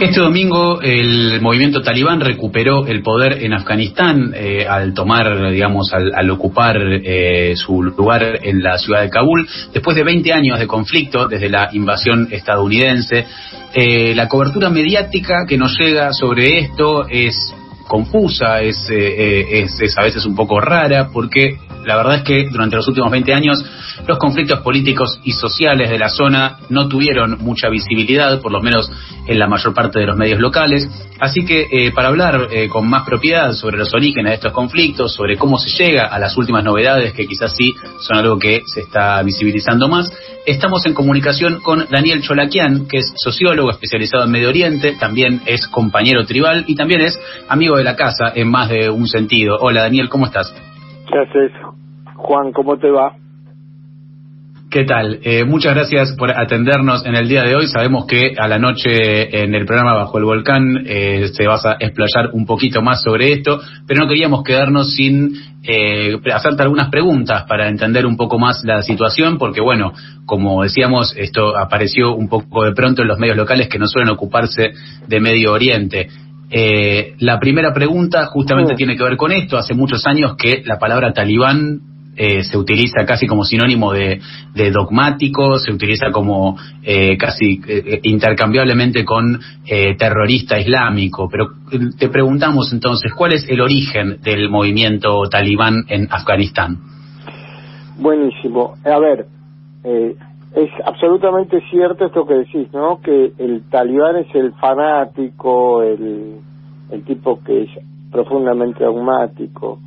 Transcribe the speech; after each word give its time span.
Este 0.00 0.20
domingo 0.20 0.80
el 0.80 1.40
movimiento 1.40 1.82
talibán 1.82 2.20
recuperó 2.20 2.86
el 2.86 3.02
poder 3.02 3.42
en 3.42 3.52
Afganistán 3.52 4.32
eh, 4.32 4.64
al 4.64 4.94
tomar, 4.94 5.50
digamos, 5.50 5.92
al, 5.92 6.30
ocupar 6.30 6.76
eh, 6.80 7.54
su 7.56 7.82
lugar 7.82 8.38
en 8.44 8.62
la 8.62 8.78
ciudad 8.78 9.02
de 9.02 9.10
Kabul. 9.10 9.48
Después 9.72 9.96
de 9.96 10.04
20 10.04 10.32
años 10.32 10.60
de 10.60 10.68
conflicto 10.68 11.26
desde 11.26 11.48
la 11.48 11.70
invasión 11.72 12.28
estadounidense, 12.30 13.26
eh, 13.74 14.14
la 14.14 14.28
cobertura 14.28 14.70
mediática 14.70 15.44
que 15.48 15.58
nos 15.58 15.76
llega 15.76 16.12
sobre 16.12 16.60
esto 16.60 17.08
es 17.08 17.52
confusa, 17.88 18.60
es, 18.60 18.78
es, 18.90 19.80
es 19.80 19.98
a 19.98 20.02
veces 20.02 20.24
un 20.26 20.36
poco 20.36 20.60
rara, 20.60 21.08
porque 21.12 21.56
la 21.88 21.96
verdad 21.96 22.16
es 22.16 22.22
que 22.22 22.48
durante 22.50 22.76
los 22.76 22.86
últimos 22.86 23.10
20 23.10 23.32
años 23.32 23.64
los 24.06 24.18
conflictos 24.18 24.60
políticos 24.60 25.18
y 25.24 25.32
sociales 25.32 25.88
de 25.88 25.98
la 25.98 26.10
zona 26.10 26.58
no 26.68 26.86
tuvieron 26.86 27.38
mucha 27.40 27.70
visibilidad, 27.70 28.42
por 28.42 28.52
lo 28.52 28.60
menos 28.60 28.92
en 29.26 29.38
la 29.38 29.46
mayor 29.46 29.72
parte 29.72 29.98
de 29.98 30.06
los 30.06 30.16
medios 30.16 30.38
locales. 30.38 30.86
Así 31.18 31.46
que 31.46 31.66
eh, 31.72 31.90
para 31.92 32.08
hablar 32.08 32.48
eh, 32.52 32.68
con 32.68 32.88
más 32.88 33.06
propiedad 33.06 33.52
sobre 33.54 33.78
los 33.78 33.92
orígenes 33.94 34.32
de 34.32 34.34
estos 34.34 34.52
conflictos, 34.52 35.14
sobre 35.14 35.38
cómo 35.38 35.58
se 35.58 35.70
llega 35.82 36.04
a 36.04 36.18
las 36.18 36.36
últimas 36.36 36.62
novedades, 36.62 37.14
que 37.14 37.26
quizás 37.26 37.56
sí 37.56 37.74
son 38.00 38.18
algo 38.18 38.38
que 38.38 38.62
se 38.66 38.80
está 38.82 39.22
visibilizando 39.22 39.88
más, 39.88 40.12
estamos 40.44 40.84
en 40.84 40.92
comunicación 40.92 41.60
con 41.60 41.86
Daniel 41.90 42.20
Cholaquian, 42.20 42.86
que 42.86 42.98
es 42.98 43.14
sociólogo 43.16 43.70
especializado 43.70 44.24
en 44.24 44.30
Medio 44.30 44.50
Oriente, 44.50 44.92
también 45.00 45.40
es 45.46 45.66
compañero 45.68 46.26
tribal 46.26 46.64
y 46.66 46.74
también 46.74 47.00
es 47.00 47.18
amigo 47.48 47.78
de 47.78 47.84
la 47.84 47.96
casa 47.96 48.30
en 48.34 48.50
más 48.50 48.68
de 48.68 48.90
un 48.90 49.08
sentido. 49.08 49.56
Hola 49.58 49.82
Daniel, 49.82 50.10
¿cómo 50.10 50.26
estás? 50.26 50.52
¿Qué 51.10 51.18
haces? 51.18 51.52
Juan, 52.16 52.52
¿cómo 52.52 52.76
te 52.76 52.90
va? 52.90 53.14
¿Qué 54.70 54.84
tal? 54.84 55.20
Eh, 55.22 55.44
muchas 55.46 55.74
gracias 55.74 56.14
por 56.18 56.30
atendernos 56.30 57.06
en 57.06 57.14
el 57.14 57.26
día 57.26 57.42
de 57.42 57.56
hoy. 57.56 57.68
Sabemos 57.68 58.04
que 58.04 58.34
a 58.36 58.46
la 58.48 58.58
noche 58.58 59.42
en 59.42 59.54
el 59.54 59.64
programa 59.64 59.94
Bajo 59.94 60.18
el 60.18 60.24
Volcán 60.24 60.84
eh, 60.84 61.30
se 61.32 61.46
vas 61.46 61.64
a 61.64 61.76
explayar 61.80 62.32
un 62.34 62.44
poquito 62.44 62.82
más 62.82 63.02
sobre 63.02 63.32
esto, 63.32 63.62
pero 63.86 64.02
no 64.02 64.08
queríamos 64.08 64.44
quedarnos 64.44 64.94
sin 64.94 65.32
eh, 65.62 66.18
hacerte 66.34 66.62
algunas 66.62 66.90
preguntas 66.90 67.44
para 67.48 67.68
entender 67.68 68.04
un 68.04 68.18
poco 68.18 68.38
más 68.38 68.62
la 68.62 68.82
situación, 68.82 69.38
porque 69.38 69.62
bueno, 69.62 69.94
como 70.26 70.62
decíamos, 70.62 71.14
esto 71.16 71.56
apareció 71.56 72.14
un 72.14 72.28
poco 72.28 72.64
de 72.64 72.72
pronto 72.72 73.00
en 73.00 73.08
los 73.08 73.18
medios 73.18 73.38
locales 73.38 73.68
que 73.68 73.78
no 73.78 73.86
suelen 73.86 74.10
ocuparse 74.10 74.72
de 75.06 75.20
Medio 75.20 75.52
Oriente. 75.52 76.08
Eh, 76.50 77.14
la 77.18 77.38
primera 77.38 77.74
pregunta 77.74 78.26
justamente 78.26 78.72
oh. 78.72 78.76
tiene 78.76 78.96
que 78.96 79.04
ver 79.04 79.16
con 79.16 79.32
esto. 79.32 79.58
Hace 79.58 79.74
muchos 79.74 80.06
años 80.06 80.36
que 80.36 80.62
la 80.64 80.78
palabra 80.78 81.12
talibán 81.12 81.80
eh, 82.16 82.42
se 82.42 82.56
utiliza 82.56 83.04
casi 83.06 83.26
como 83.26 83.44
sinónimo 83.44 83.92
de, 83.92 84.20
dogmático, 84.72 85.58
se 85.58 85.72
utiliza 85.72 86.10
como 86.10 86.58
eh, 86.82 87.16
casi 87.16 87.60
intercambiablemente 88.02 89.04
con 89.04 89.38
terrorista 89.64 90.58
islámico. 90.58 91.28
Pero 91.30 91.50
te 91.96 92.08
preguntamos 92.08 92.72
entonces, 92.72 93.12
¿cuál 93.14 93.32
es 93.32 93.48
el 93.48 93.60
origen 93.60 94.18
del 94.22 94.48
movimiento 94.48 95.28
talibán 95.30 95.84
en 95.88 96.08
Afganistán? 96.10 96.78
Buenísimo. 97.98 98.74
A 98.84 98.98
ver, 98.98 99.26
es 100.54 100.70
absolutamente 100.84 101.60
cierto 101.70 102.06
esto 102.06 102.26
que 102.26 102.34
decís, 102.34 102.72
¿no? 102.72 103.00
Que 103.00 103.32
el 103.38 103.68
talibán 103.68 104.16
es 104.16 104.34
el 104.34 104.52
fanático, 104.54 105.82
el, 105.82 106.38
el 106.90 107.04
tipo 107.04 107.40
que 107.44 107.62
es 107.64 107.70
profundamente 108.10 108.84
dogmático. 108.84 109.78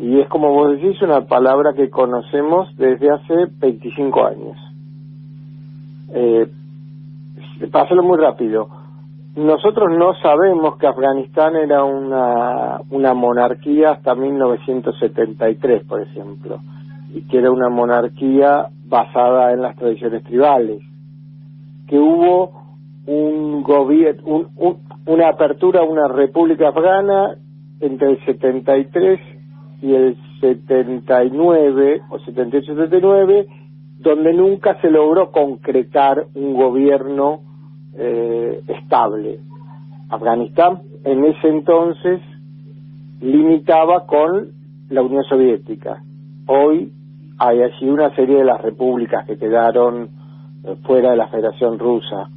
Y 0.00 0.20
es 0.20 0.28
como 0.28 0.52
vos 0.52 0.70
decís, 0.70 1.00
una 1.02 1.22
palabra 1.22 1.72
que 1.74 1.90
conocemos 1.90 2.68
desde 2.76 3.10
hace 3.10 3.34
25 3.58 4.26
años. 4.26 4.56
Eh, 6.14 6.46
pásalo 7.72 8.04
muy 8.04 8.18
rápido. 8.18 8.68
Nosotros 9.34 9.88
no 9.96 10.14
sabemos 10.14 10.76
que 10.78 10.86
Afganistán 10.86 11.56
era 11.56 11.84
una, 11.84 12.80
una 12.90 13.14
monarquía 13.14 13.92
hasta 13.92 14.14
1973, 14.14 15.84
por 15.84 16.02
ejemplo, 16.02 16.60
y 17.12 17.22
que 17.22 17.38
era 17.38 17.50
una 17.50 17.68
monarquía 17.68 18.68
basada 18.88 19.52
en 19.52 19.62
las 19.62 19.76
tradiciones 19.76 20.24
tribales, 20.24 20.82
que 21.86 21.98
hubo 21.98 22.52
un 23.06 23.62
gobierno, 23.62 24.50
una 25.06 25.28
apertura 25.28 25.80
a 25.80 25.84
una 25.84 26.08
república 26.08 26.68
afgana 26.68 27.36
entre 27.80 28.10
el 28.10 28.24
73 28.24 29.20
y 29.82 29.94
el 29.94 30.16
79 30.40 32.02
o 32.10 32.18
78-79, 32.18 33.46
donde 34.00 34.32
nunca 34.32 34.80
se 34.80 34.90
logró 34.90 35.30
concretar 35.30 36.26
un 36.34 36.54
gobierno 36.54 37.40
eh, 37.96 38.62
estable. 38.68 39.40
Afganistán 40.08 40.82
en 41.04 41.24
ese 41.24 41.48
entonces 41.48 42.20
limitaba 43.20 44.06
con 44.06 44.52
la 44.88 45.02
Unión 45.02 45.24
Soviética. 45.24 46.02
Hoy 46.46 46.92
hay 47.38 47.62
así 47.62 47.88
una 47.88 48.14
serie 48.14 48.38
de 48.38 48.44
las 48.44 48.60
repúblicas 48.60 49.26
que 49.26 49.38
quedaron 49.38 50.08
eh, 50.64 50.76
fuera 50.82 51.10
de 51.10 51.16
la 51.16 51.28
Federación 51.28 51.78
Rusa, 51.78 52.28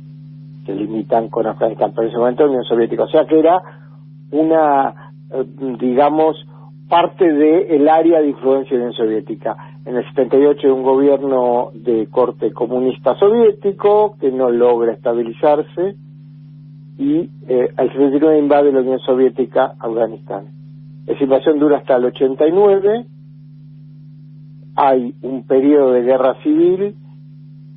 que 0.65 0.73
limitan 0.73 1.29
con 1.29 1.47
Afganistán, 1.47 1.91
pero 1.95 2.03
en 2.03 2.09
ese 2.09 2.19
momento 2.19 2.45
Unión 2.45 2.63
Soviética. 2.63 3.03
O 3.03 3.09
sea 3.09 3.25
que 3.25 3.39
era 3.39 3.61
una, 4.31 5.11
eh, 5.33 5.43
digamos, 5.79 6.37
parte 6.87 7.25
del 7.33 7.89
área 7.89 8.21
de 8.21 8.29
influencia 8.29 8.71
de 8.71 8.83
la 8.83 8.89
Unión 8.89 8.97
Soviética. 8.97 9.55
En 9.85 9.95
el 9.95 10.05
78 10.13 10.67
hay 10.67 10.71
un 10.71 10.83
gobierno 10.83 11.71
de 11.73 12.07
corte 12.11 12.51
comunista 12.53 13.15
soviético 13.15 14.15
que 14.19 14.31
no 14.31 14.51
logra 14.51 14.93
estabilizarse 14.93 15.95
y 16.99 17.29
eh, 17.47 17.69
al 17.75 17.91
79 17.91 18.37
invade 18.37 18.71
la 18.71 18.81
Unión 18.81 18.99
Soviética 18.99 19.73
Afganistán. 19.79 20.49
Esa 21.07 21.23
invasión 21.23 21.57
dura 21.57 21.77
hasta 21.77 21.95
el 21.95 22.05
89 22.05 23.05
hay 24.83 25.13
un 25.21 25.45
periodo 25.45 25.91
de 25.91 26.01
guerra 26.01 26.41
civil 26.41 26.95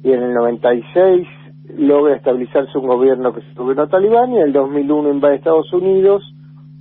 y 0.03 0.11
en 0.11 0.23
el 0.23 0.33
96 0.33 1.29
logra 1.77 2.17
estabilizarse 2.17 2.79
un 2.79 2.87
gobierno 2.87 3.35
que 3.35 3.41
es 3.41 3.47
el 3.49 3.57
gobierno 3.57 3.89
talibán 3.89 4.33
y 4.33 4.37
en 4.37 4.45
el 4.45 4.53
2001 4.55 5.11
invade 5.11 5.35
Estados 5.35 5.71
Unidos 5.75 6.23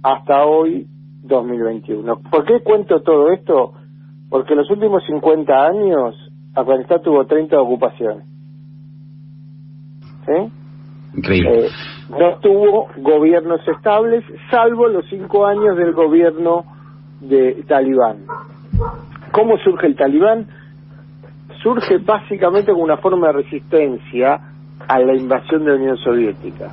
hasta 0.01 0.45
hoy 0.45 0.87
2021. 1.23 2.21
¿Por 2.31 2.45
qué 2.45 2.61
cuento 2.61 3.01
todo 3.01 3.33
esto? 3.33 3.73
Porque 4.29 4.53
en 4.53 4.59
los 4.59 4.71
últimos 4.71 5.03
50 5.05 5.65
años 5.65 6.15
Afganistán 6.55 7.01
tuvo 7.01 7.25
30 7.25 7.59
ocupaciones. 7.59 8.23
¿Sí? 10.25 11.17
Increíble. 11.17 11.65
Eh, 11.65 11.69
no 12.11 12.37
tuvo 12.39 12.87
gobiernos 12.97 13.59
estables, 13.67 14.23
salvo 14.49 14.87
los 14.87 15.03
cinco 15.09 15.45
años 15.45 15.75
del 15.75 15.91
gobierno 15.91 16.63
de 17.19 17.65
Talibán. 17.67 18.19
¿Cómo 19.33 19.57
surge 19.57 19.87
el 19.87 19.95
talibán? 19.95 20.45
Surge 21.63 21.97
básicamente 21.97 22.71
como 22.71 22.83
una 22.83 22.97
forma 22.97 23.27
de 23.27 23.33
resistencia 23.33 24.39
a 24.87 24.99
la 24.99 25.15
invasión 25.15 25.65
de 25.65 25.71
la 25.71 25.77
Unión 25.77 25.97
Soviética. 25.97 26.71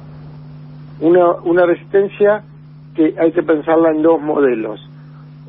Una, 1.01 1.37
una 1.43 1.65
resistencia 1.65 2.43
que 2.95 3.15
hay 3.19 3.33
que 3.33 3.43
pensarla 3.43 3.93
en 3.93 4.03
dos 4.03 4.21
modelos. 4.21 4.79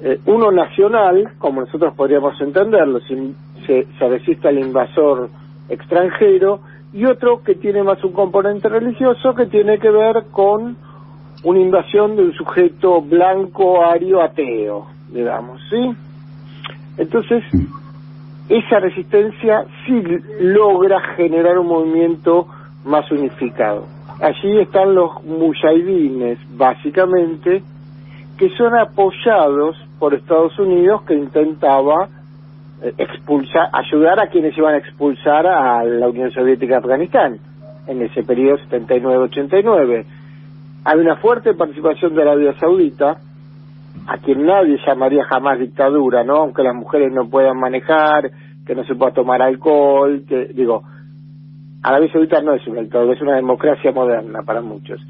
Eh, 0.02 0.22
uno 0.26 0.54
nacional, 0.54 1.34
como 1.38 1.60
nosotros 1.60 1.94
podríamos 1.96 2.40
entenderlo, 2.40 3.02
si 3.02 3.36
se, 3.68 3.88
se 4.00 4.08
resiste 4.08 4.48
al 4.48 4.60
invasor 4.60 5.30
extranjero, 5.68 6.62
y 6.94 7.04
otro 7.04 7.44
que 7.44 7.56
tiene 7.56 7.84
más 7.84 8.02
un 8.06 8.14
componente 8.14 8.70
religioso 8.70 9.36
que 9.36 9.48
tiene 9.48 9.80
que 9.80 9.90
ver 9.90 10.28
con 10.32 10.78
una 11.44 11.60
invasión 11.60 12.16
de 12.16 12.24
un 12.24 12.34
sujeto 12.34 13.02
blanco, 13.02 13.84
ario, 13.84 14.22
ateo, 14.22 14.88
digamos, 15.12 15.60
¿sí? 15.70 15.94
Entonces, 16.98 17.44
esa 18.50 18.80
resistencia 18.80 19.66
sí 19.86 20.04
logra 20.42 21.00
generar 21.16 21.58
un 21.58 21.68
movimiento 21.68 22.48
más 22.84 23.10
unificado. 23.12 23.86
Allí 24.22 24.60
están 24.60 24.94
los 24.94 25.24
mujahidines, 25.24 26.38
básicamente, 26.58 27.64
que 28.38 28.50
son 28.58 28.78
apoyados 28.78 29.78
por 30.00 30.14
Estados 30.14 30.58
Unidos, 30.60 31.04
que 31.04 31.14
intentaba 31.14 32.10
eh, 32.82 32.94
expulsar, 32.98 33.70
ayudar 33.72 34.20
a 34.20 34.28
quienes 34.28 34.58
iban 34.58 34.74
a 34.74 34.78
expulsar 34.78 35.48
a 35.48 35.84
la 35.84 36.08
Unión 36.08 36.32
Soviética 36.32 36.74
de 36.74 36.80
Afganistán 36.80 37.40
en 37.88 38.02
ese 38.02 38.24
periodo 38.24 38.58
79-89. 38.70 40.06
Hay 40.84 41.00
una 41.00 41.16
fuerte 41.18 41.54
participación 41.54 42.16
de 42.16 42.22
Arabia 42.22 42.54
Saudita, 42.60 43.18
a 44.08 44.18
quien 44.18 44.46
nadie 44.46 44.78
llamaría 44.86 45.24
jamás 45.26 45.60
dictadura, 45.60 46.24
¿no? 46.24 46.38
Aunque 46.38 46.64
las 46.64 46.76
mujeres 46.76 47.12
no 47.12 47.30
puedan 47.30 47.58
manejar, 47.58 48.32
que 48.66 48.76
no 48.76 48.84
se 48.84 48.96
pueda 48.96 49.14
tomar 49.14 49.42
alcohol, 49.42 50.24
que 50.28 50.46
digo, 50.54 50.84
Arabia 51.84 52.12
Saudita 52.12 52.42
no 52.42 52.54
es 52.54 52.66
una 52.68 52.82
dictadura, 52.82 53.14
es 53.14 53.22
una 53.22 53.36
democracia 53.36 53.92
moderna 53.92 54.44
para 54.44 54.62
muchos. 54.62 55.02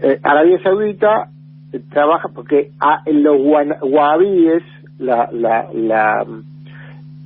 Eh, 0.00 0.18
Arabia 0.22 0.60
Saudita 0.62 1.28
eh, 1.72 1.80
trabaja 1.90 2.28
porque 2.34 2.70
a, 2.80 3.02
en 3.04 3.22
los 3.22 3.36
wahabíes, 3.82 4.62
la, 4.98 5.28
la, 5.32 5.68
la, 5.72 6.26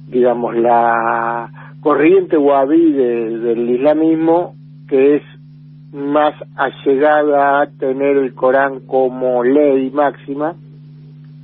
digamos, 0.09 0.57
la 0.57 1.51
corriente 1.81 2.37
wahabí 2.37 2.93
del 2.93 3.71
islamismo, 3.71 4.55
que 4.89 5.17
es 5.17 5.23
más 5.93 6.35
allegada 6.57 7.63
a 7.63 7.67
tener 7.67 8.17
el 8.17 8.35
Corán 8.35 8.81
como 8.81 9.43
ley 9.43 9.91
máxima, 9.91 10.55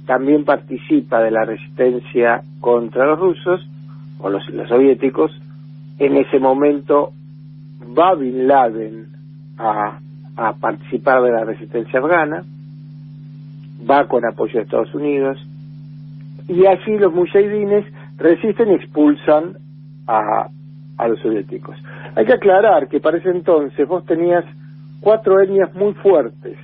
también 0.07 0.45
participa 0.45 1.21
de 1.23 1.31
la 1.31 1.45
resistencia 1.45 2.43
contra 2.61 3.07
los 3.07 3.19
rusos 3.19 3.67
o 4.19 4.29
los, 4.29 4.45
soviéticos. 4.69 5.33
En 5.99 6.17
ese 6.17 6.39
momento 6.39 7.13
va 7.99 8.15
Bin 8.15 8.47
Laden 8.47 9.07
a, 9.57 9.99
a 10.37 10.53
participar 10.55 11.23
de 11.23 11.33
la 11.33 11.45
resistencia 11.45 12.01
afgana, 12.01 12.45
va 13.89 14.07
con 14.09 14.27
apoyo 14.27 14.55
de 14.55 14.63
Estados 14.63 14.95
Unidos, 14.95 15.39
y 16.49 16.67
así 16.67 16.99
los 16.99 17.15
mujahidines 17.15 17.87
resisten 18.19 18.71
y 18.71 18.75
expulsan 18.75 19.57
a, 20.07 20.49
a 20.99 21.09
los 21.09 21.19
soviéticos. 21.21 21.77
Hay 22.15 22.25
que 22.25 22.35
aclarar 22.35 22.89
que 22.89 23.01
para 23.01 23.19
ese 23.19 23.31
entonces 23.31 23.87
vos 23.87 24.05
tenías 24.05 24.45
cuatro 25.01 25.41
etnias 25.41 25.75
muy 25.75 25.93
fuertes 25.95 26.57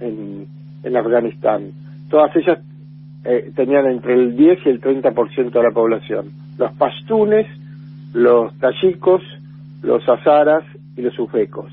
en, 0.00 0.46
en 0.82 0.96
Afganistán. 0.96 1.72
Todas 2.08 2.34
ellas 2.36 2.58
eh, 3.24 3.50
tenían 3.56 3.86
entre 3.86 4.14
el 4.14 4.36
10 4.36 4.58
y 4.64 4.68
el 4.68 4.80
30% 4.80 5.50
de 5.50 5.62
la 5.62 5.72
población. 5.72 6.30
Los 6.58 6.72
pastunes, 6.74 7.46
los 8.14 8.56
tayikos, 8.58 9.22
los 9.82 10.08
azaras 10.08 10.64
y 10.96 11.02
los 11.02 11.18
uzbecos. 11.18 11.72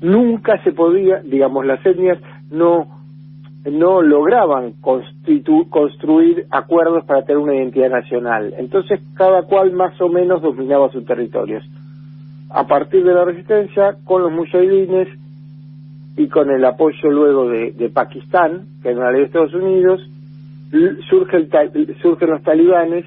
Nunca 0.00 0.62
se 0.62 0.72
podía, 0.72 1.20
digamos, 1.20 1.66
las 1.66 1.84
etnias 1.84 2.18
no 2.50 3.01
no 3.64 4.02
lograban 4.02 4.72
construir 4.80 6.46
acuerdos 6.50 7.04
para 7.04 7.22
tener 7.22 7.38
una 7.38 7.54
identidad 7.54 7.90
nacional. 7.90 8.54
Entonces 8.58 9.00
cada 9.14 9.42
cual 9.42 9.72
más 9.72 10.00
o 10.00 10.08
menos 10.08 10.42
dominaba 10.42 10.90
sus 10.90 11.04
territorios. 11.04 11.64
A 12.50 12.66
partir 12.66 13.04
de 13.04 13.14
la 13.14 13.24
resistencia, 13.24 13.96
con 14.04 14.22
los 14.22 14.32
mujahidines 14.32 15.08
y 16.16 16.28
con 16.28 16.50
el 16.50 16.64
apoyo 16.64 17.10
luego 17.10 17.48
de, 17.48 17.72
de 17.72 17.88
Pakistán, 17.88 18.66
que 18.82 18.90
era 18.90 18.98
una 18.98 19.10
de 19.10 19.22
Estados 19.22 19.54
Unidos, 19.54 20.02
surge 21.08 21.36
el, 21.36 21.96
surgen 22.02 22.30
los 22.30 22.42
talibanes 22.42 23.04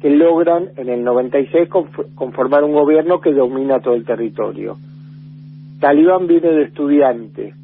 que 0.00 0.10
logran 0.10 0.70
en 0.76 0.88
el 0.88 1.04
96 1.04 1.68
conformar 2.14 2.64
un 2.64 2.72
gobierno 2.72 3.20
que 3.20 3.32
domina 3.32 3.80
todo 3.80 3.94
el 3.94 4.04
territorio. 4.04 4.76
Talibán 5.80 6.26
viene 6.26 6.50
de 6.50 6.62
estudiante 6.64 7.54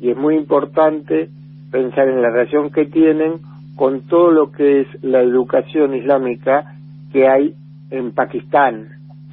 y 0.00 0.10
es 0.10 0.16
muy 0.16 0.36
importante 0.36 1.28
pensar 1.70 2.08
en 2.08 2.22
la 2.22 2.30
relación 2.30 2.70
que 2.70 2.86
tienen 2.86 3.34
con 3.76 4.02
todo 4.02 4.30
lo 4.30 4.50
que 4.50 4.82
es 4.82 4.88
la 5.02 5.20
educación 5.20 5.94
islámica 5.94 6.74
que 7.12 7.28
hay 7.28 7.54
en 7.90 8.12
Pakistán, 8.12 8.88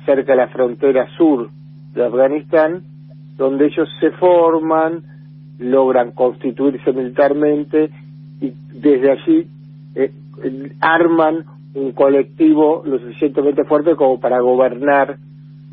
cerca 0.06 0.34
de 0.34 0.38
la 0.38 0.48
frontera 0.48 1.08
sur 1.18 1.50
de 1.94 2.06
Afganistán, 2.06 2.84
donde 3.38 3.68
ellos 3.68 3.90
se 4.00 4.12
forman, 4.12 5.04
logran 5.60 6.12
constituirse 6.12 6.92
militarmente 6.92 7.90
y 8.42 8.54
desde 8.74 9.12
allí 9.12 9.48
eh, 9.96 10.12
arman 10.80 11.46
un 11.74 11.92
colectivo 11.92 12.84
lo 12.86 13.00
suficientemente 13.00 13.64
fuerte 13.64 13.96
como 13.96 14.20
para 14.20 14.40
gobernar 14.40 15.18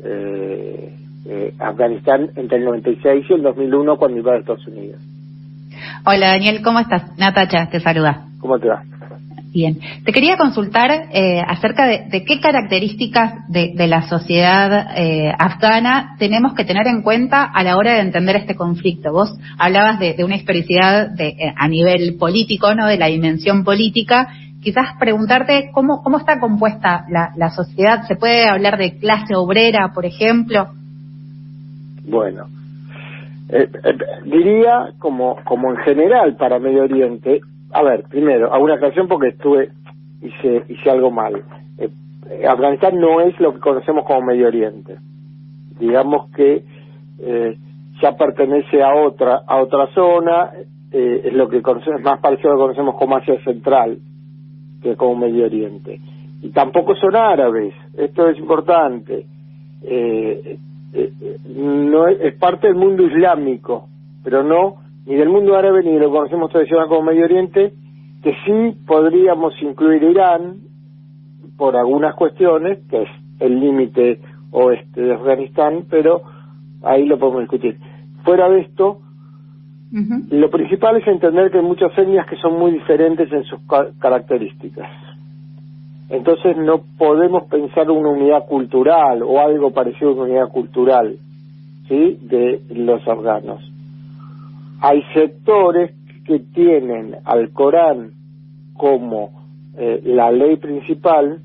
eh, 0.03 0.93
eh, 1.25 1.53
Afganistán 1.59 2.29
entre 2.35 2.57
el 2.57 2.65
96 2.65 3.25
y 3.29 3.33
el 3.33 3.41
2001 3.41 3.97
cuando 3.97 4.19
iba 4.19 4.33
a 4.33 4.37
Estados 4.37 4.65
Unidos. 4.67 5.01
Hola 6.05 6.27
Daniel, 6.27 6.61
¿cómo 6.63 6.79
estás? 6.79 7.17
Natacha 7.17 7.69
te 7.69 7.79
saluda. 7.79 8.27
¿Cómo 8.39 8.59
te 8.59 8.67
va? 8.67 8.83
Bien, 9.55 9.79
te 10.03 10.11
quería 10.11 10.35
consultar 10.35 10.91
eh, 11.13 11.39
acerca 11.47 11.87
de, 11.87 12.25
qué 12.25 12.41
características 12.41 13.47
de, 13.47 13.87
la 13.87 14.01
sociedad 14.09 14.87
eh, 14.97 15.31
afgana 15.39 16.17
tenemos 16.19 16.53
que 16.55 16.65
tener 16.65 16.85
en 16.87 17.01
cuenta 17.01 17.43
a 17.43 17.63
la 17.63 17.77
hora 17.77 17.93
de 17.93 18.01
entender 18.01 18.35
este 18.35 18.55
conflicto. 18.55 19.13
Vos 19.13 19.33
hablabas 19.57 19.97
de, 19.97 20.21
una 20.25 20.35
historicidad 20.35 21.09
de, 21.09 21.27
eh, 21.29 21.53
a 21.55 21.69
nivel 21.69 22.17
político, 22.17 22.75
¿no? 22.75 22.85
De 22.85 22.97
la 22.97 23.05
dimensión 23.05 23.63
política. 23.63 24.27
Quizás 24.61 24.97
preguntarte 24.99 25.69
cómo, 25.71 26.03
cómo 26.03 26.17
está 26.17 26.37
compuesta 26.41 27.05
la, 27.09 27.31
la 27.37 27.49
sociedad. 27.49 28.05
¿Se 28.09 28.17
puede 28.17 28.49
hablar 28.49 28.77
de 28.77 28.97
clase 28.97 29.35
obrera, 29.35 29.93
por 29.93 30.05
ejemplo? 30.05 30.67
Bueno, 32.07 32.47
diría 34.25 34.93
como, 34.99 35.37
como 35.43 35.71
en 35.71 35.77
general 35.77 36.35
para 36.35 36.59
Medio 36.59 36.83
Oriente, 36.83 37.41
a 37.71 37.83
ver, 37.83 38.03
primero, 38.03 38.53
hago 38.53 38.63
una 38.63 38.75
aclaración 38.75 39.07
porque 39.07 39.29
estuve, 39.29 39.71
hice, 40.21 40.63
hice 40.69 40.89
algo 40.89 41.11
mal. 41.11 41.43
Eh, 41.77 42.47
Afganistán 42.47 42.99
no 42.99 43.21
es 43.21 43.39
lo 43.39 43.53
que 43.53 43.59
conocemos 43.59 44.05
como 44.05 44.21
Medio 44.21 44.47
Oriente. 44.47 44.97
Digamos 45.79 46.31
que 46.31 46.63
eh, 47.19 47.57
ya 48.01 48.15
pertenece 48.15 48.81
a 48.81 48.95
otra, 48.95 49.41
a 49.45 49.57
otra 49.57 49.87
zona, 49.93 50.51
eh, 50.91 51.21
es 51.25 51.33
lo 51.33 51.49
que 51.49 51.61
conocemos, 51.61 52.01
más 52.01 52.19
parecido 52.19 52.55
conocemos 52.55 52.95
como 52.95 53.17
Asia 53.17 53.37
Central, 53.43 53.97
que 54.81 54.95
como 54.95 55.15
Medio 55.15 55.45
Oriente. 55.45 55.99
Y 56.41 56.49
tampoco 56.49 56.95
son 56.95 57.15
árabes, 57.15 57.73
esto 57.97 58.29
es 58.29 58.37
importante. 58.37 59.25
Eh, 59.83 60.41
eh, 60.45 60.57
no 61.55 62.07
es, 62.07 62.19
es 62.21 62.35
parte 62.35 62.67
del 62.67 62.75
mundo 62.75 63.03
islámico, 63.03 63.87
pero 64.23 64.43
no 64.43 64.85
ni 65.05 65.15
del 65.15 65.29
mundo 65.29 65.55
árabe 65.55 65.83
ni 65.83 65.93
de 65.93 65.99
lo 65.99 66.11
conocemos 66.11 66.51
tradicional 66.51 66.87
como 66.87 67.03
Medio 67.03 67.25
Oriente, 67.25 67.73
que 68.23 68.33
sí 68.45 68.77
podríamos 68.87 69.53
incluir 69.61 70.01
Irán 70.03 70.61
por 71.57 71.75
algunas 71.75 72.15
cuestiones, 72.15 72.79
que 72.89 73.03
es 73.03 73.09
el 73.39 73.59
límite 73.59 74.19
oeste 74.51 75.01
de 75.01 75.13
Afganistán, 75.13 75.85
pero 75.89 76.23
ahí 76.81 77.05
lo 77.05 77.19
podemos 77.19 77.41
discutir. 77.41 77.77
Fuera 78.23 78.49
de 78.49 78.61
esto, 78.61 79.01
lo 80.31 80.49
principal 80.49 80.97
es 80.97 81.07
entender 81.07 81.51
que 81.51 81.59
hay 81.59 81.63
muchas 81.63 81.95
etnias 81.97 82.25
que 82.27 82.35
son 82.37 82.57
muy 82.57 82.71
diferentes 82.71 83.31
en 83.31 83.43
sus 83.43 83.59
características. 83.99 84.89
Entonces 86.09 86.55
no 86.57 86.83
podemos 86.97 87.45
pensar 87.45 87.89
una 87.89 88.09
unidad 88.09 88.45
cultural 88.45 89.23
o 89.23 89.39
algo 89.39 89.71
parecido 89.71 90.11
a 90.11 90.13
una 90.13 90.23
unidad 90.23 90.49
cultural, 90.49 91.17
¿sí? 91.87 92.19
De 92.21 92.61
los 92.69 93.07
afganos 93.07 93.61
hay 94.81 95.01
sectores 95.13 95.91
que 96.25 96.39
tienen 96.39 97.15
al 97.23 97.49
Corán 97.51 98.11
como 98.75 99.31
eh, 99.77 100.01
la 100.05 100.31
ley 100.31 100.57
principal, 100.57 101.41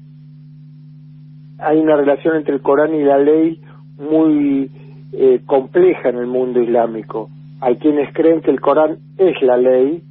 hay 1.58 1.78
una 1.78 1.96
relación 1.96 2.36
entre 2.36 2.54
el 2.54 2.60
Corán 2.60 2.94
y 2.94 3.02
la 3.02 3.18
ley 3.18 3.60
muy 3.98 4.70
eh, 5.12 5.40
compleja 5.46 6.08
en 6.08 6.18
el 6.18 6.26
mundo 6.26 6.60
islámico. 6.60 7.30
Hay 7.60 7.76
quienes 7.76 8.12
creen 8.14 8.40
que 8.40 8.50
el 8.50 8.60
Corán 8.60 8.98
es 9.16 9.40
la 9.42 9.56
ley, 9.56 10.02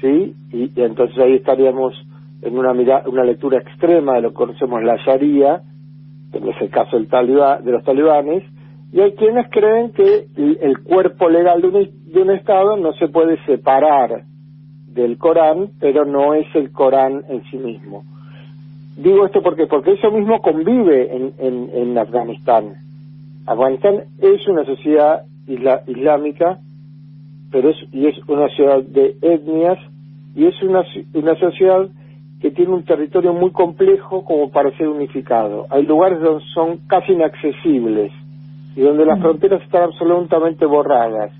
¿sí? 0.00 0.34
Y, 0.52 0.72
entonces 0.80 1.18
ahí 1.18 1.34
estaríamos 1.34 1.94
en 2.42 2.58
una 2.58 2.72
una 3.06 3.24
lectura 3.24 3.58
extrema 3.58 4.14
de 4.14 4.22
lo 4.22 4.28
que 4.30 4.36
conocemos 4.36 4.82
la 4.82 4.96
Sharia, 4.96 5.62
que 6.32 6.38
es 6.38 6.60
el 6.60 6.70
caso 6.70 6.96
del 6.96 7.08
de 7.08 7.72
los 7.72 7.84
talibanes, 7.84 8.44
y 8.92 9.00
hay 9.00 9.12
quienes 9.12 9.48
creen 9.50 9.92
que 9.92 10.26
el 10.36 10.80
cuerpo 10.80 11.28
legal 11.28 11.60
de 11.60 11.68
un, 11.68 12.12
de 12.12 12.22
un 12.22 12.30
Estado 12.30 12.76
no 12.76 12.92
se 12.94 13.08
puede 13.08 13.38
separar 13.44 14.24
del 14.88 15.16
Corán, 15.18 15.70
pero 15.78 16.04
no 16.04 16.34
es 16.34 16.46
el 16.54 16.72
Corán 16.72 17.22
en 17.28 17.42
sí 17.44 17.56
mismo. 17.56 18.04
Digo 18.96 19.24
esto 19.24 19.42
porque 19.42 19.66
porque 19.66 19.92
eso 19.92 20.10
mismo 20.10 20.40
convive 20.40 21.14
en, 21.14 21.32
en, 21.38 21.70
en 21.72 21.98
Afganistán. 21.98 22.74
Afganistán 23.46 24.04
es 24.20 24.46
una 24.48 24.64
sociedad 24.64 25.24
islámica, 25.46 26.58
pero 27.52 27.70
es 27.70 27.76
y 27.92 28.06
es 28.06 28.18
una 28.28 28.48
ciudad 28.48 28.82
de 28.82 29.16
etnias 29.22 29.78
y 30.34 30.46
es 30.46 30.62
una 30.62 30.84
una 31.14 31.34
sociedad 31.36 31.88
que 32.40 32.50
tiene 32.50 32.72
un 32.72 32.84
territorio 32.84 33.34
muy 33.34 33.50
complejo 33.50 34.24
como 34.24 34.50
para 34.50 34.70
ser 34.76 34.88
unificado. 34.88 35.66
Hay 35.68 35.84
lugares 35.84 36.20
donde 36.20 36.42
son 36.54 36.78
casi 36.86 37.12
inaccesibles 37.12 38.12
y 38.74 38.80
donde 38.80 39.04
las 39.04 39.20
fronteras 39.20 39.62
están 39.62 39.82
absolutamente 39.82 40.64
borradas. 40.64 41.32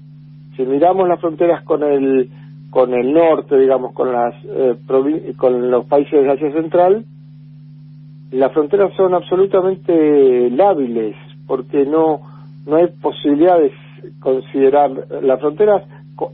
Si 0.57 0.63
miramos 0.63 1.09
las 1.09 1.21
fronteras 1.21 1.65
con 1.65 1.83
el 1.83 2.29
con 2.71 2.95
el 2.95 3.13
norte, 3.13 3.59
digamos, 3.59 3.93
con 3.95 4.13
las 4.13 4.35
eh, 4.45 4.77
con 5.37 5.71
los 5.71 5.87
países 5.87 6.23
de 6.23 6.31
Asia 6.31 6.53
Central, 6.53 7.05
las 8.31 8.53
fronteras 8.53 8.93
son 8.95 9.15
absolutamente 9.15 10.51
lábiles, 10.51 11.17
porque 11.47 11.87
no 11.87 12.21
no 12.67 12.77
hay 12.77 12.89
posibilidad 13.01 13.59
de 13.59 13.73
considerar 14.21 14.91
las 15.23 15.41
fronteras 15.41 15.83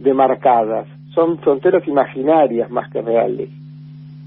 demarcadas, 0.01 0.89
son 1.15 1.39
fronteras 1.39 1.87
imaginarias 1.87 2.69
más 2.69 2.91
que 2.91 3.01
reales. 3.01 3.49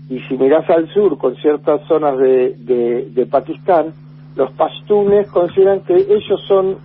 Y 0.10 0.20
si 0.22 0.38
miras 0.38 0.68
al 0.70 0.90
sur, 0.90 1.18
con 1.18 1.36
ciertas 1.36 1.82
zonas 1.88 2.18
de, 2.18 2.56
de, 2.58 3.10
de 3.12 3.26
Pakistán, 3.28 3.94
los 4.36 4.52
pastunes 4.52 5.28
consideran 5.28 5.82
que 5.82 5.96
ellos 5.96 6.42
son 6.48 6.78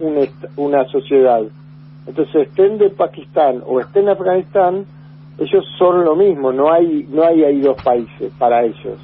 una 0.57 0.85
sociedad. 0.87 1.43
Entonces, 2.07 2.49
estén 2.49 2.79
de 2.79 2.91
Pakistán 2.91 3.63
o 3.67 3.81
estén 3.81 4.05
en 4.05 4.09
Afganistán, 4.11 4.85
ellos 5.39 5.65
son 5.79 6.05
lo 6.05 6.15
mismo, 6.17 6.53
no 6.53 6.73
hay, 6.73 7.07
no 7.09 7.25
hay 7.25 7.45
ahí 7.45 7.61
dos 7.61 7.81
países 7.83 8.33
para 8.39 8.63
ellos. 8.65 8.99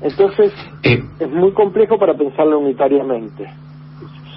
Entonces, 0.00 0.52
eh. 0.82 1.02
es 1.18 1.30
muy 1.30 1.52
complejo 1.52 1.98
para 1.98 2.14
pensarlo 2.14 2.58
unitariamente. 2.58 3.46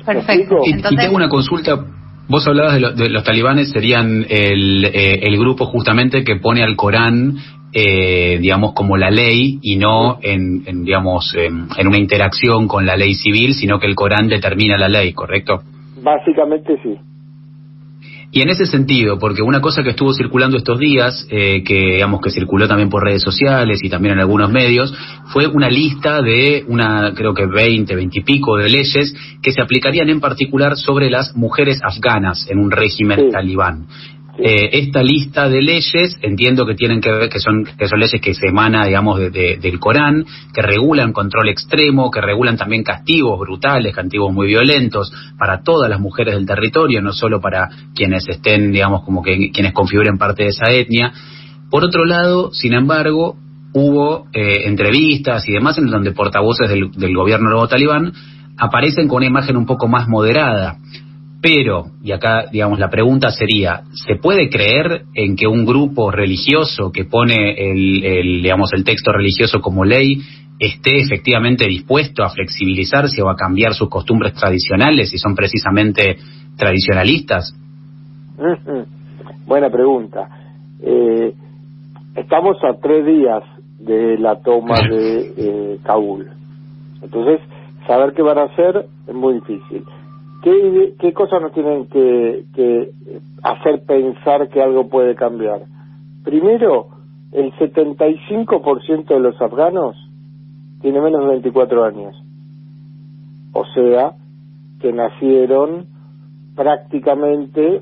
Perfecto. 0.05 0.60
Y, 0.65 0.81
tengo 0.81 1.15
una 1.15 1.29
consulta. 1.29 1.86
Vos 2.27 2.48
hablabas 2.48 2.96
de, 2.96 3.10
los 3.10 3.24
talibanes, 3.24 3.70
serían 3.70 4.25
el, 4.27 4.86
eh, 4.86 5.20
el 5.22 5.38
grupo 5.38 5.65
justamente 5.65 6.24
que 6.24 6.38
pone 6.38 6.63
al 6.63 6.75
Corán 6.75 7.36
eh, 7.74 8.38
digamos, 8.42 8.74
como 8.74 8.98
la 8.98 9.10
ley 9.10 9.60
y 9.62 9.78
no 9.78 10.20
en, 10.22 10.84
digamos, 10.84 11.34
en, 11.36 11.88
una 11.88 11.98
interacción 11.98 12.68
con 12.68 12.86
la 12.86 12.98
ley 12.98 13.16
civil, 13.16 13.54
sino 13.54 13.80
que 13.80 13.88
el 13.88 13.96
Corán 13.96 14.28
determina 14.28 14.78
la 14.78 14.90
ley, 14.90 15.13
¿correcto? 15.13 15.62
Básicamente 16.04 16.78
sí. 16.84 16.98
Y 18.34 18.42
en 18.42 18.50
ese 18.50 18.66
sentido, 18.66 19.20
porque 19.20 19.42
una 19.42 19.60
cosa 19.60 19.84
que 19.84 19.90
estuvo 19.90 20.13
circulando 20.13 20.56
estos 20.56 20.80
días, 20.80 21.28
eh, 21.30 21.63
que 21.66 21.96
digamos 21.96 22.22
que 22.22 22.30
circuló 22.30 22.66
también 22.66 22.90
por 22.90 23.04
redes 23.04 23.22
sociales 23.22 23.82
y 23.84 23.90
también 23.90 24.13
en 24.13 24.20
algunos 24.22 24.50
medios, 24.50 24.94
fue 25.34 25.48
una 25.48 25.70
lista 25.70 26.22
de 26.22 26.63
una, 26.66 27.13
creo 27.13 27.34
que 27.34 27.46
20, 27.46 27.94
20 27.94 28.20
y 28.20 28.24
pico 28.24 28.56
de 28.56 28.70
leyes 28.70 29.13
que 29.42 29.51
se 29.51 29.62
aplicarían 29.62 30.10
en 30.10 30.22
particular 30.22 30.78
sobre 30.78 31.10
las 31.10 31.36
mujeres 31.36 31.82
afganas 31.84 32.50
en 32.50 32.60
un 32.60 32.72
régimen 32.72 33.30
talibán. 33.32 33.88
Eh, 34.44 34.80
esta 34.80 35.04
lista 35.04 35.48
de 35.48 35.62
leyes 35.62 36.18
entiendo 36.24 36.66
que 36.66 36.74
tienen 36.74 37.00
que 37.00 37.12
ver 37.12 37.30
que 37.30 37.40
son 37.40 37.64
que 37.64 37.88
son 37.88 38.00
leyes 38.00 38.20
que 38.20 38.34
se 38.34 38.48
emana 38.48 38.88
digamos 38.88 39.20
del 39.20 39.80
Corán 39.80 40.26
que 40.52 40.64
regulan 40.64 41.14
control 41.14 41.50
extremo 41.50 42.10
que 42.10 42.22
regulan 42.22 42.58
también 42.58 42.84
castigos 42.84 43.40
brutales 43.40 43.94
castigos 43.94 44.34
muy 44.34 44.48
violentos 44.48 45.14
para 45.38 45.62
todas 45.62 45.92
las 45.92 46.00
mujeres 46.00 46.34
del 46.34 46.48
territorio 46.48 47.04
no 47.04 47.14
solo 47.14 47.40
para 47.40 47.70
quienes 47.94 48.28
estén 48.28 48.72
digamos 48.72 49.04
como 49.04 49.22
que 49.22 49.52
quienes 49.52 49.74
configuren 49.74 50.18
parte 50.18 50.42
de 50.42 50.50
esa 50.50 50.72
etnia. 50.72 51.14
Por 51.70 51.86
otro 51.86 52.04
lado 52.06 52.52
sin 52.52 52.74
embargo 52.74 53.36
hubo 53.74 54.26
eh, 54.34 54.64
entrevistas 54.66 55.48
y 55.48 55.52
demás 55.52 55.78
en 55.78 55.86
donde 55.86 56.14
portavoces 56.14 56.68
del, 56.68 56.90
del 56.90 57.16
gobierno 57.16 57.48
nuevo 57.48 57.68
talibán 57.68 58.12
aparecen 58.58 59.08
con 59.08 59.18
una 59.18 59.28
imagen 59.28 59.56
un 59.56 59.68
poco 59.68 59.88
más 59.88 60.08
moderada 60.08 60.78
pero, 61.42 61.86
y 62.04 62.12
acá, 62.12 62.46
digamos, 62.52 62.78
la 62.78 62.90
pregunta 62.90 63.32
sería, 63.32 63.82
¿se 63.94 64.16
puede 64.16 64.50
creer 64.50 65.06
en 65.16 65.36
que 65.36 65.48
un 65.48 65.66
grupo 65.66 66.12
religioso 66.12 66.92
que 66.92 67.06
pone 67.06 67.56
el, 67.58 68.44
digamos, 68.44 68.72
el 68.74 68.84
texto 68.84 69.12
religioso 69.12 69.60
como 69.60 69.84
ley 69.84 70.20
esté 70.60 71.00
efectivamente 71.00 71.68
dispuesto 71.68 72.24
a 72.24 72.30
flexibilizarse 72.30 73.24
o 73.24 73.30
a 73.30 73.36
cambiar 73.36 73.74
sus 73.74 73.90
costumbres 73.90 74.34
tradicionales 74.36 75.10
si 75.10 75.18
son 75.18 75.34
precisamente 75.34 76.18
tradicionalistas? 76.56 77.56
Buena 79.48 79.72
pregunta. 79.72 80.30
Eh, 80.84 81.34
estamos 82.16 82.58
a 82.64 82.80
tres 82.80 83.04
días 83.04 83.42
de 83.80 84.20
la 84.20 84.40
toma 84.42 84.76
de 84.88 85.34
eh, 85.38 85.80
Kabul. 85.84 86.30
Entonces, 87.02 87.40
saber 87.88 88.14
qué 88.14 88.22
van 88.22 88.38
a 88.38 88.44
hacer 88.44 88.86
es 89.08 89.16
muy 89.16 89.34
difícil. 89.36 89.84
¿Qué, 90.42 90.96
qué 91.00 91.14
cosas 91.14 91.42
nos 91.42 91.54
tienen 91.54 91.86
que, 91.88 92.46
que 92.56 92.92
hacer 93.44 93.84
pensar 93.86 94.50
que 94.50 94.62
algo 94.62 94.90
puede 94.90 95.16
cambiar? 95.16 95.62
Primero, 96.24 96.88
el 97.32 97.52
75% 97.54 99.06
de 99.06 99.20
los 99.20 99.40
afganos 99.42 99.96
tiene 100.82 101.00
menos 101.00 101.22
de 101.22 101.28
24 101.28 101.86
años. 101.86 102.16
O 103.54 103.66
sea, 103.66 104.14
que 104.80 104.92
nacieron 104.92 105.86
prácticamente 106.56 107.82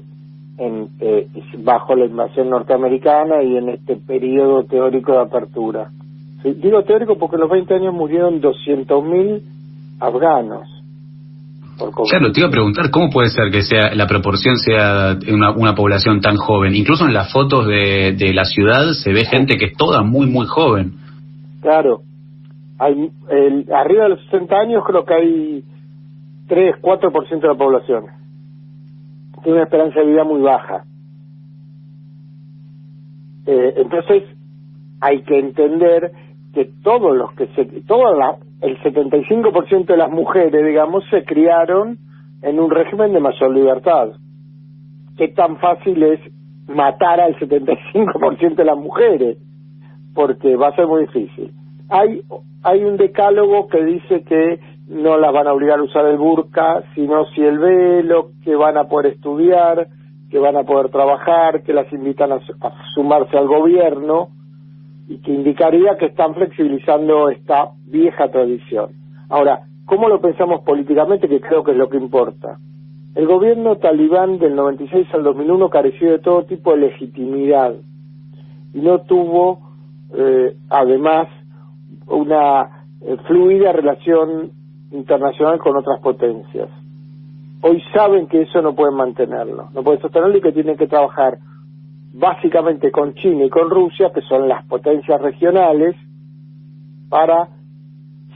en, 0.58 0.90
eh, 1.00 1.28
bajo 1.60 1.96
la 1.96 2.06
invasión 2.06 2.50
norteamericana 2.50 3.42
y 3.42 3.58
en 3.58 3.70
este 3.70 3.96
periodo 3.96 4.66
teórico 4.66 5.14
de 5.14 5.20
apertura. 5.20 5.92
Digo 6.44 6.84
teórico 6.84 7.18
porque 7.18 7.36
en 7.36 7.42
los 7.42 7.50
20 7.50 7.74
años 7.74 7.94
murieron 7.94 8.42
200.000 8.42 9.42
afganos. 10.00 10.79
Claro, 12.10 12.32
te 12.32 12.40
iba 12.40 12.50
a 12.50 12.52
preguntar 12.52 12.90
cómo 12.92 13.10
puede 13.10 13.30
ser 13.30 13.52
que 13.52 13.62
sea 13.62 13.94
la 13.96 14.08
proporción 14.08 14.58
sea 14.58 15.18
una, 15.32 15.52
una 15.52 15.76
población 15.76 16.22
tan 16.22 16.36
joven. 16.36 16.76
Incluso 16.76 17.06
en 17.06 17.14
las 17.14 17.32
fotos 17.32 17.68
de, 17.68 18.14
de 18.18 18.34
la 18.34 18.46
ciudad 18.46 18.92
se 18.92 19.14
ve 19.14 19.26
gente 19.26 19.58
que 19.58 19.66
es 19.66 19.74
toda 19.78 20.04
muy, 20.04 20.28
muy 20.28 20.46
joven. 20.46 20.94
Claro. 21.62 22.02
Hay, 22.80 23.12
el, 23.30 23.66
arriba 23.74 24.04
de 24.04 24.10
los 24.10 24.24
60 24.26 24.56
años 24.56 24.84
creo 24.86 25.06
que 25.06 25.14
hay 25.14 25.64
3, 26.48 26.76
4% 26.82 27.40
de 27.42 27.48
la 27.48 27.56
población. 27.56 28.06
Tiene 29.44 29.58
una 29.58 29.64
esperanza 29.64 30.00
de 30.00 30.06
vida 30.06 30.24
muy 30.24 30.42
baja. 30.42 30.84
Eh, 33.46 33.74
entonces, 33.78 34.24
hay 35.02 35.22
que 35.24 35.40
entender 35.40 36.12
que 36.54 36.70
todos 36.84 37.16
los 37.16 37.34
que 37.34 37.48
se, 37.48 37.66
toda 37.88 38.16
la, 38.16 38.38
el 38.62 38.78
75% 38.82 39.86
de 39.86 39.98
las 39.98 40.12
mujeres, 40.12 40.66
digamos, 40.66 41.04
se 41.10 41.24
criaron 41.24 41.98
en 42.42 42.60
un 42.60 42.70
régimen 42.70 43.14
de 43.14 43.20
mayor 43.20 43.54
libertad. 43.54 44.10
¿Qué 45.18 45.30
tan 45.30 45.58
fácil 45.58 46.02
es 46.04 46.20
matar 46.68 47.20
al 47.20 47.38
75% 47.38 48.56
de 48.56 48.66
las 48.66 48.78
mujeres? 48.78 49.38
Porque 50.14 50.56
va 50.56 50.70
a 50.70 50.76
ser 50.76 50.88
muy 50.88 51.02
difícil. 51.02 51.52
Hay, 51.90 52.22
hay 52.64 52.84
un 52.84 52.98
decálogo 52.98 53.68
que 53.68 53.84
dice 53.84 54.24
que 54.24 54.60
no 54.88 55.18
las 55.18 55.32
van 55.32 55.48
a 55.48 55.54
obligar 55.54 55.80
a 55.80 55.84
usar 55.84 56.06
el 56.06 56.18
burka, 56.18 56.84
sino 56.96 57.26
si 57.28 57.42
el 57.42 57.60
velo, 57.60 58.32
que 58.44 58.56
van 58.56 58.78
a 58.78 58.86
poder 58.86 59.14
estudiar, 59.14 59.88
que 60.30 60.40
van 60.40 60.58
a 60.58 60.64
poder 60.64 60.90
trabajar, 60.90 61.64
que 61.64 61.74
las 61.74 61.92
invitan 61.94 62.32
a 62.32 62.40
sumarse 62.94 63.38
al 63.38 63.48
gobierno 63.48 64.30
y 65.08 65.20
que 65.20 65.32
indicaría 65.32 65.98
que 65.98 66.08
están 66.08 66.36
flexibilizando 66.36 67.30
esta 67.30 67.72
vieja 67.90 68.30
tradición. 68.30 68.92
Ahora, 69.30 69.62
¿cómo 69.86 70.08
lo 70.08 70.22
pensamos 70.22 70.62
políticamente? 70.62 71.28
Que 71.28 71.42
creo 71.42 71.64
que 71.64 71.72
es 71.72 71.78
lo 71.78 71.90
que 71.90 71.98
importa. 71.98 72.58
El 73.16 73.28
gobierno 73.28 73.78
talibán 73.78 74.38
del 74.38 74.56
96 74.56 75.08
al 75.14 75.24
2001 75.24 75.70
careció 75.70 76.12
de 76.12 76.20
todo 76.20 76.44
tipo 76.44 76.72
de 76.72 76.78
legitimidad 76.78 77.76
y 78.74 78.80
no 78.80 79.02
tuvo, 79.02 79.60
eh, 80.14 80.56
además, 80.70 81.28
una 82.08 82.86
eh, 83.02 83.18
fluida 83.28 83.72
relación 83.72 84.52
internacional 84.92 85.60
con 85.60 85.76
otras 85.76 86.00
potencias. 86.02 86.70
Hoy 87.62 87.82
saben 87.94 88.28
que 88.28 88.44
eso 88.44 88.62
no 88.62 88.74
pueden 88.74 88.96
mantenerlo, 88.96 89.70
no 89.74 89.84
pueden 89.84 90.02
sostenerlo 90.02 90.38
y 90.38 90.42
que 90.42 90.54
tienen 90.54 90.78
que 90.78 90.88
trabajar 90.88 91.40
básicamente 92.14 92.92
con 92.92 93.14
China 93.16 93.44
y 93.46 93.50
con 93.50 93.70
Rusia, 93.70 94.12
que 94.14 94.22
son 94.22 94.48
las 94.48 94.66
potencias 94.66 95.22
regionales, 95.22 95.96
para 97.10 97.50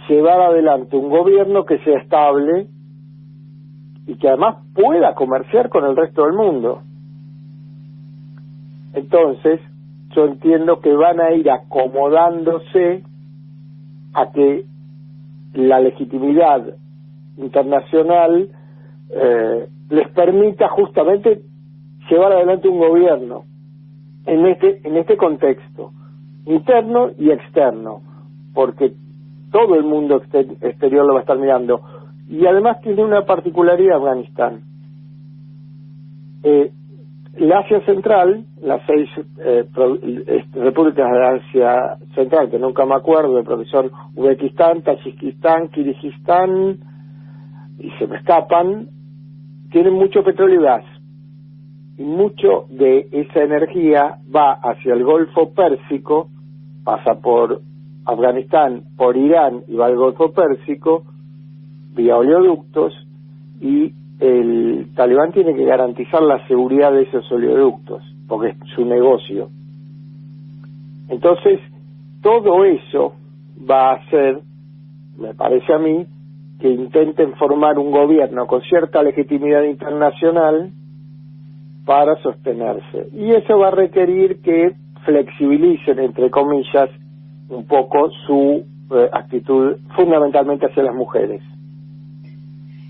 llevar 0.07 0.41
adelante 0.41 0.95
un 0.95 1.09
gobierno 1.09 1.65
que 1.65 1.79
sea 1.79 1.99
estable 1.99 2.67
y 4.05 4.15
que 4.17 4.27
además 4.27 4.57
pueda 4.73 5.15
comerciar 5.15 5.69
con 5.69 5.85
el 5.85 5.95
resto 5.95 6.25
del 6.25 6.33
mundo. 6.33 6.81
Entonces, 8.93 9.59
yo 10.15 10.25
entiendo 10.25 10.79
que 10.79 10.93
van 10.93 11.19
a 11.19 11.31
ir 11.31 11.49
acomodándose 11.49 13.03
a 14.13 14.31
que 14.31 14.65
la 15.53 15.79
legitimidad 15.79 16.75
internacional 17.37 18.49
eh, 19.09 19.67
les 19.89 20.09
permita 20.09 20.69
justamente 20.69 21.41
llevar 22.09 22.33
adelante 22.33 22.67
un 22.67 22.79
gobierno 22.79 23.45
en 24.25 24.45
este, 24.45 24.87
en 24.87 24.97
este 24.97 25.17
contexto, 25.17 25.91
interno 26.45 27.11
y 27.17 27.31
externo, 27.31 28.01
porque 28.53 28.93
todo 29.53 29.75
el 29.75 29.83
mundo 29.83 30.17
exterior 30.17 31.05
lo 31.05 31.13
va 31.13 31.19
a 31.19 31.21
estar 31.21 31.37
mirando. 31.37 31.81
Y 32.27 32.45
además 32.47 32.81
tiene 32.81 33.03
una 33.03 33.21
particularidad 33.21 33.97
Afganistán. 33.97 34.61
Eh, 36.43 36.71
la 37.37 37.59
Asia 37.59 37.85
Central, 37.85 38.45
las 38.61 38.81
seis 38.87 39.07
eh, 39.39 39.65
repúblicas 40.53 41.07
de 41.11 41.25
Asia 41.25 41.97
Central, 42.15 42.49
que 42.49 42.57
nunca 42.57 42.83
me 42.85 42.95
acuerdo, 42.95 43.35
de 43.35 43.43
profesor 43.43 43.91
Uzbekistán, 44.15 44.81
Tayikistán, 44.81 45.69
Kirguistán, 45.69 46.79
y 47.77 47.91
se 47.99 48.07
me 48.07 48.17
escapan, 48.17 48.87
tienen 49.71 49.93
mucho 49.93 50.23
petróleo 50.23 50.61
y 50.61 50.63
gas. 50.63 50.85
y 51.97 52.03
mucho 52.03 52.65
de 52.69 53.07
esa 53.11 53.43
energía 53.43 54.17
va 54.35 54.53
hacia 54.53 54.95
el 54.95 55.03
Golfo 55.03 55.53
Pérsico, 55.53 56.29
pasa 56.83 57.21
por 57.21 57.61
Afganistán, 58.05 58.83
por 58.97 59.17
Irán 59.17 59.63
y 59.67 59.75
va 59.75 59.87
al 59.87 59.95
Golfo 59.95 60.31
Pérsico 60.31 61.03
vía 61.95 62.17
oleoductos 62.17 62.93
y 63.61 63.93
el 64.19 64.87
talibán 64.95 65.31
tiene 65.31 65.53
que 65.53 65.65
garantizar 65.65 66.21
la 66.21 66.45
seguridad 66.47 66.91
de 66.91 67.03
esos 67.03 67.29
oleoductos 67.31 68.03
porque 68.27 68.49
es 68.49 68.57
su 68.75 68.85
negocio. 68.85 69.49
Entonces, 71.09 71.59
todo 72.21 72.63
eso 72.65 73.13
va 73.69 73.91
a 73.91 73.95
hacer, 73.95 74.39
me 75.17 75.33
parece 75.33 75.73
a 75.73 75.77
mí, 75.77 76.05
que 76.59 76.69
intenten 76.69 77.33
formar 77.33 77.77
un 77.77 77.91
gobierno 77.91 78.47
con 78.47 78.61
cierta 78.61 79.03
legitimidad 79.03 79.63
internacional 79.63 80.71
para 81.85 82.15
sostenerse. 82.21 83.09
Y 83.13 83.31
eso 83.31 83.59
va 83.59 83.67
a 83.67 83.71
requerir 83.71 84.41
que 84.41 84.73
flexibilicen, 85.03 85.99
entre 85.99 86.31
comillas, 86.31 86.89
un 87.49 87.65
poco 87.65 88.09
su 88.25 88.63
eh, 88.91 89.09
actitud 89.11 89.77
fundamentalmente 89.95 90.65
hacia 90.65 90.83
las 90.83 90.95
mujeres. 90.95 91.41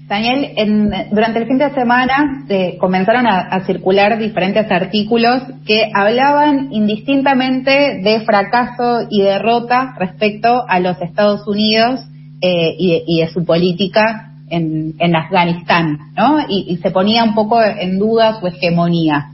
Daniel, 0.08 0.54
en, 0.58 0.92
durante 1.12 1.40
el 1.40 1.48
fin 1.48 1.58
de 1.58 1.72
semana 1.72 2.46
eh, 2.50 2.78
comenzaron 2.78 3.26
a, 3.26 3.60
circular 3.62 4.20
diferentes 4.20 4.70
artículos 4.70 5.42
que 5.66 5.90
hablaban 5.94 6.74
indistintamente 6.74 8.02
de 8.04 8.20
fracaso 8.26 9.08
y 9.10 9.22
derrota 9.22 9.96
respecto 9.98 10.66
a 10.68 10.80
los 10.80 11.02
Estados 11.02 11.48
Unidos 11.48 12.02
eh, 12.42 12.76
y, 12.78 13.22
de, 13.22 13.28
su 13.28 13.46
política 13.46 14.34
en, 14.50 15.16
Afganistán, 15.16 15.98
¿no? 16.16 16.38
Y, 16.48 16.78
se 16.78 16.92
ponía 16.92 17.24
un 17.24 17.34
poco 17.34 17.62
en 17.64 17.98
duda 17.98 18.40
su 18.40 18.48
hegemonía. 18.48 19.30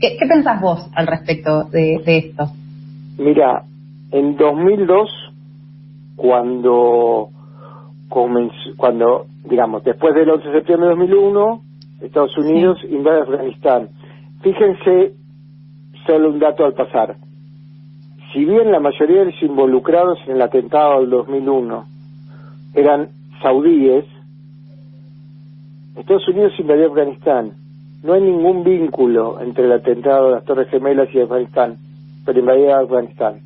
¿Qué, 0.00 0.16
pensás 0.26 0.60
vos 0.60 0.88
al 0.94 1.06
respecto 1.06 1.64
de, 1.64 2.00
esto? 2.06 2.50
Mira, 3.18 3.62
en 4.10 4.36
2002, 4.36 5.10
cuando 6.16 7.30
comenzó, 8.08 8.54
cuando 8.76 9.26
digamos, 9.44 9.84
después 9.84 10.14
del 10.14 10.30
11 10.30 10.48
de 10.48 10.54
septiembre 10.54 10.88
de 10.88 10.94
2001, 10.96 11.62
Estados 12.00 12.36
Unidos 12.38 12.78
invade 12.88 13.22
Afganistán. 13.22 13.88
Fíjense 14.42 15.14
solo 16.06 16.30
un 16.30 16.38
dato 16.38 16.64
al 16.64 16.74
pasar. 16.74 17.16
Si 18.32 18.44
bien 18.44 18.72
la 18.72 18.80
mayoría 18.80 19.20
de 19.20 19.26
los 19.26 19.42
involucrados 19.42 20.18
en 20.26 20.36
el 20.36 20.42
atentado 20.42 21.00
del 21.00 21.10
2001 21.10 21.84
eran 22.74 23.08
saudíes, 23.40 24.04
Estados 25.96 26.28
Unidos 26.28 26.52
invadió 26.58 26.88
Afganistán. 26.88 27.52
No 28.02 28.14
hay 28.14 28.22
ningún 28.22 28.64
vínculo 28.64 29.40
entre 29.40 29.64
el 29.64 29.72
atentado 29.72 30.26
de 30.26 30.34
las 30.34 30.44
Torres 30.44 30.68
Gemelas 30.68 31.08
y 31.14 31.20
Afganistán, 31.20 31.76
pero 32.26 32.40
invadió 32.40 32.76
Afganistán. 32.76 33.40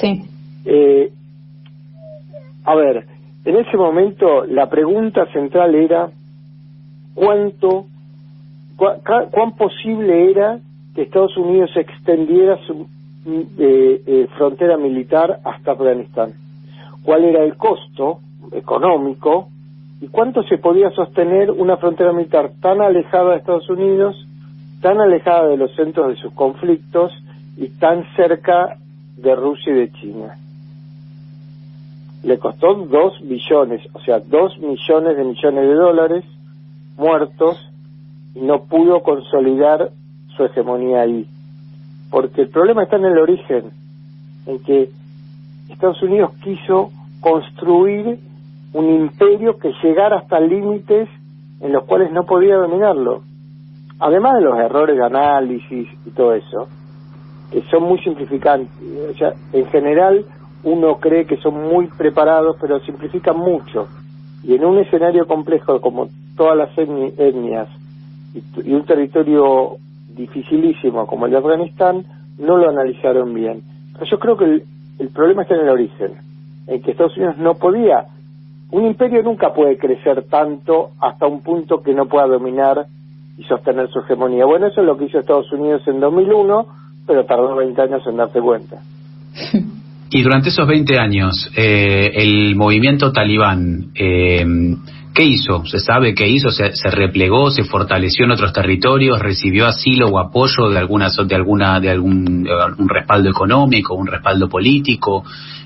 Sí. 0.00 0.24
Eh, 0.70 1.10
a 2.64 2.74
ver, 2.74 3.06
en 3.46 3.56
ese 3.56 3.78
momento 3.78 4.44
la 4.44 4.68
pregunta 4.68 5.24
central 5.32 5.74
era 5.74 6.10
cuánto, 7.14 7.86
cuán 8.76 9.56
posible 9.56 10.30
era 10.30 10.58
que 10.94 11.02
Estados 11.02 11.34
Unidos 11.38 11.70
extendiera 11.74 12.58
su 12.66 12.86
eh, 13.26 14.02
eh, 14.06 14.28
frontera 14.36 14.76
militar 14.76 15.40
hasta 15.44 15.72
Afganistán. 15.72 16.32
¿Cuál 17.02 17.24
era 17.24 17.44
el 17.44 17.56
costo 17.56 18.20
económico 18.52 19.48
y 20.00 20.08
cuánto 20.08 20.42
se 20.42 20.58
podía 20.58 20.90
sostener 20.90 21.50
una 21.50 21.78
frontera 21.78 22.12
militar 22.12 22.52
tan 22.60 22.82
alejada 22.82 23.30
de 23.30 23.36
Estados 23.38 23.70
Unidos, 23.70 24.26
tan 24.82 25.00
alejada 25.00 25.48
de 25.48 25.56
los 25.56 25.74
centros 25.74 26.08
de 26.08 26.16
sus 26.16 26.32
conflictos 26.34 27.12
y 27.58 27.68
tan 27.68 28.04
cerca 28.16 28.78
de 29.18 29.34
Rusia 29.34 29.72
y 29.74 29.76
de 29.76 29.92
China? 29.92 30.38
le 32.22 32.38
costó 32.38 32.74
dos 32.74 33.14
billones, 33.22 33.80
o 33.92 34.00
sea, 34.00 34.20
dos 34.20 34.58
millones 34.58 35.16
de 35.16 35.24
millones 35.24 35.68
de 35.68 35.74
dólares 35.74 36.24
muertos 36.96 37.70
y 38.34 38.40
no 38.40 38.64
pudo 38.64 39.02
consolidar 39.02 39.90
su 40.36 40.44
hegemonía 40.44 41.02
ahí. 41.02 41.26
Porque 42.10 42.42
el 42.42 42.48
problema 42.48 42.82
está 42.82 42.96
en 42.96 43.04
el 43.04 43.18
origen, 43.18 43.70
en 44.46 44.58
que 44.60 44.90
Estados 45.68 46.02
Unidos 46.02 46.32
quiso 46.42 46.90
construir 47.20 48.18
un 48.72 48.90
imperio 48.90 49.58
que 49.58 49.72
llegara 49.82 50.18
hasta 50.18 50.40
límites 50.40 51.08
en 51.60 51.72
los 51.72 51.84
cuales 51.84 52.12
no 52.12 52.24
podía 52.24 52.56
dominarlo. 52.56 53.22
Además 54.00 54.34
de 54.34 54.42
los 54.42 54.58
errores 54.58 54.96
de 54.96 55.04
análisis 55.04 55.88
y 56.06 56.10
todo 56.10 56.34
eso, 56.34 56.68
que 57.50 57.62
son 57.70 57.84
muy 57.84 57.98
simplificantes. 58.00 58.70
O 59.10 59.16
sea, 59.16 59.32
en 59.52 59.66
general, 59.66 60.24
uno 60.64 60.98
cree 60.98 61.26
que 61.26 61.36
son 61.38 61.68
muy 61.68 61.86
preparados, 61.86 62.56
pero 62.60 62.80
simplifican 62.80 63.38
mucho. 63.38 63.88
Y 64.42 64.54
en 64.54 64.64
un 64.64 64.78
escenario 64.78 65.26
complejo 65.26 65.80
como 65.80 66.08
todas 66.36 66.56
las 66.56 66.76
etnias 66.76 67.68
y, 68.34 68.72
un 68.72 68.84
territorio 68.84 69.76
dificilísimo 70.14 71.06
como 71.06 71.26
el 71.26 71.32
de 71.32 71.38
Afganistán, 71.38 72.04
no 72.38 72.56
lo 72.56 72.68
analizaron 72.68 73.34
bien. 73.34 73.62
Yo 74.10 74.18
creo 74.18 74.36
que 74.36 74.44
el, 74.44 74.62
el 74.98 75.08
problema 75.08 75.42
está 75.42 75.54
en 75.54 75.62
el 75.62 75.70
origen, 75.70 76.12
en 76.66 76.82
que 76.82 76.92
Estados 76.92 77.16
Unidos 77.16 77.38
no 77.38 77.54
podía. 77.54 78.06
Un 78.70 78.84
imperio 78.84 79.22
nunca 79.22 79.54
puede 79.54 79.78
crecer 79.78 80.24
tanto 80.28 80.90
hasta 81.00 81.26
un 81.26 81.40
punto 81.40 81.82
que 81.82 81.94
no 81.94 82.06
pueda 82.06 82.26
dominar 82.26 82.86
y 83.38 83.44
sostener 83.44 83.88
su 83.90 84.00
hegemonía. 84.00 84.44
Bueno, 84.44 84.66
eso 84.66 84.80
es 84.80 84.86
lo 84.86 84.98
que 84.98 85.06
hizo 85.06 85.18
Estados 85.18 85.50
Unidos 85.52 85.82
en 85.86 86.00
2001, 86.00 86.66
pero 87.08 87.24
tardó 87.24 87.56
20 87.56 87.82
años 87.82 88.02
en 88.06 88.16
darse 88.16 88.38
cuenta. 88.40 88.76
Y 90.10 90.22
durante 90.22 90.48
esos 90.48 90.66
20 90.66 90.98
años, 90.98 91.50
eh, 91.54 92.12
el 92.14 92.56
movimiento 92.56 93.12
talibán, 93.12 93.90
eh, 93.94 94.42
¿qué 95.18 95.24
hizo? 95.24 95.64
¿Se 95.64 95.80
sabe 95.80 96.14
qué 96.14 96.28
hizo? 96.28 96.50
¿Se, 96.50 96.70
replegó? 96.92 97.50
¿Se 97.50 97.64
fortaleció 97.64 98.24
en 98.24 98.30
otros 98.30 98.52
territorios? 98.52 99.18
¿Recibió 99.18 99.66
asilo 99.66 100.06
o 100.06 100.20
apoyo 100.20 100.68
de 100.70 100.78
alguna, 100.78 101.08
de 101.26 101.34
alguna, 101.34 101.80
de 101.80 101.90
algún 101.90 102.48
un 102.78 102.88
respaldo 102.88 103.28
económico, 103.28 103.94
un 103.94 104.06
respaldo 104.06 104.48
político? 104.48 105.24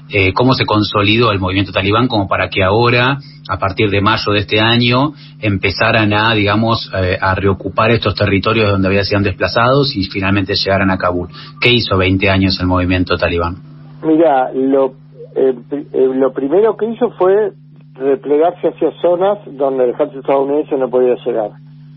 Eh, 0.09 0.33
¿Cómo 0.33 0.55
se 0.55 0.65
consolidó 0.65 1.33
el 1.33 1.39
movimiento 1.39 1.71
talibán 1.71 2.09
como 2.09 2.27
para 2.29 2.49
que 2.49 2.65
ahora, 2.65 3.19
a 3.47 3.59
partir 3.59 3.91
de 3.91 4.01
mayo 4.01 4.33
de 4.33 4.39
este 4.39 4.59
año, 4.59 5.13
empezaran 5.39 6.15
a, 6.15 6.33
digamos, 6.33 6.91
a 7.21 7.35
reocupar 7.35 7.91
estos 7.91 8.15
territorios 8.15 8.73
donde 8.73 8.89
habían 8.89 9.05
sido 9.05 9.21
desplazados 9.21 9.95
y 9.95 10.05
finalmente 10.05 10.55
llegaran 10.55 10.91
a 10.91 10.97
Kabul? 10.97 11.29
¿Qué 11.61 11.71
hizo 11.71 11.99
20 11.99 12.31
años 12.31 12.59
el 12.59 12.67
movimiento 12.67 13.19
talibán? 13.19 13.57
Mira, 14.03 14.51
lo, 14.55 14.95
eh, 15.37 15.55
eh, 15.71 16.09
lo 16.15 16.33
primero 16.33 16.75
que 16.79 16.87
hizo 16.87 17.11
fue 17.19 17.53
replegarse 17.95 18.69
hacia 18.69 18.91
zonas 19.01 19.39
donde 19.47 19.85
el 19.85 19.91
ejército 19.91 20.21
estadounidense 20.21 20.77
no 20.77 20.89
podía 20.89 21.15
llegar. 21.25 21.51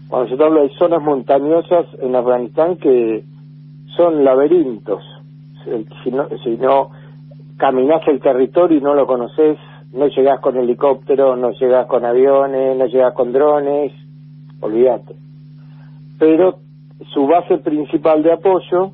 Cuando 0.08 0.30
yo 0.30 0.38
te 0.38 0.44
hablo 0.44 0.62
de 0.62 0.70
zonas 0.78 1.02
montañosas 1.02 1.86
en 2.00 2.16
Afganistán 2.16 2.78
que 2.78 3.24
son 3.96 4.24
laberintos. 4.24 5.04
Si 6.04 6.12
no, 6.12 6.28
si 6.44 6.58
no 6.58 6.92
caminás 7.58 8.08
el 8.08 8.20
territorio 8.20 8.78
y 8.78 8.82
no 8.82 8.94
lo 8.94 9.08
conoces, 9.08 9.58
no 9.94 10.08
llegás 10.08 10.40
con 10.42 10.58
helicóptero, 10.58 11.36
no 11.36 11.52
llegás 11.52 11.88
con 11.88 12.06
aviones, 12.06 12.78
no 12.78 12.86
llegás 12.86 13.14
con 13.14 13.32
drones, 13.32 13.94
olvídate. 14.60 15.16
Pero 16.20 16.60
su 17.14 17.26
base 17.26 17.58
principal 17.58 18.22
de 18.22 18.34
apoyo 18.34 18.92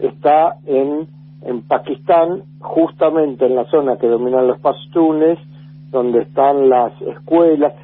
está 0.00 0.56
en 0.66 1.08
en 1.44 1.62
Pakistán, 1.62 2.42
justamente 2.60 3.46
en 3.46 3.56
la 3.56 3.64
zona 3.66 3.96
que 3.96 4.06
dominan 4.06 4.46
los 4.46 4.60
pastunes, 4.60 5.38
donde 5.92 6.22
están 6.22 6.68
las 6.68 6.92
escuelas. 7.02 7.74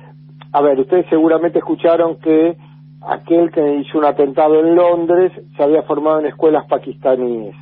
A 0.50 0.62
ver, 0.62 0.80
ustedes 0.80 1.06
seguramente 1.08 1.58
escucharon 1.58 2.16
que 2.16 2.56
aquel 3.02 3.52
que 3.52 3.76
hizo 3.76 3.98
un 3.98 4.06
atentado 4.06 4.58
en 4.58 4.74
Londres 4.74 5.30
se 5.56 5.62
había 5.62 5.82
formado 5.82 6.20
en 6.20 6.26
escuelas 6.26 6.66
pakistaníes. 6.66 7.54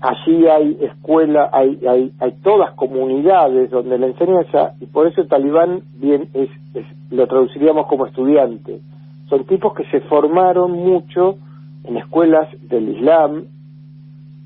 Allí 0.00 0.46
hay 0.46 0.78
escuelas, 0.80 1.50
hay, 1.52 1.78
hay, 1.86 2.12
hay 2.18 2.32
todas 2.42 2.72
comunidades 2.72 3.70
donde 3.70 3.98
la 3.98 4.06
enseñanza, 4.06 4.72
y 4.80 4.86
por 4.86 5.06
eso 5.06 5.20
el 5.20 5.28
talibán 5.28 5.82
bien 5.96 6.30
es, 6.32 6.48
es, 6.74 6.86
lo 7.10 7.26
traduciríamos 7.26 7.86
como 7.86 8.06
estudiante. 8.06 8.80
Son 9.28 9.44
tipos 9.44 9.74
que 9.74 9.84
se 9.90 10.00
formaron 10.00 10.72
mucho 10.72 11.36
en 11.84 11.98
escuelas 11.98 12.48
del 12.62 12.88
Islam, 12.88 13.44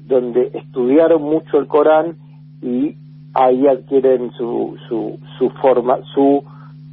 donde 0.09 0.51
estudiaron 0.55 1.23
mucho 1.23 1.59
el 1.59 1.69
Corán 1.69 2.17
y 2.61 2.97
ahí 3.35 3.67
adquieren 3.67 4.31
su, 4.33 4.77
su, 4.89 5.19
su 5.39 5.51
forma, 5.51 5.99
su, 6.15 6.43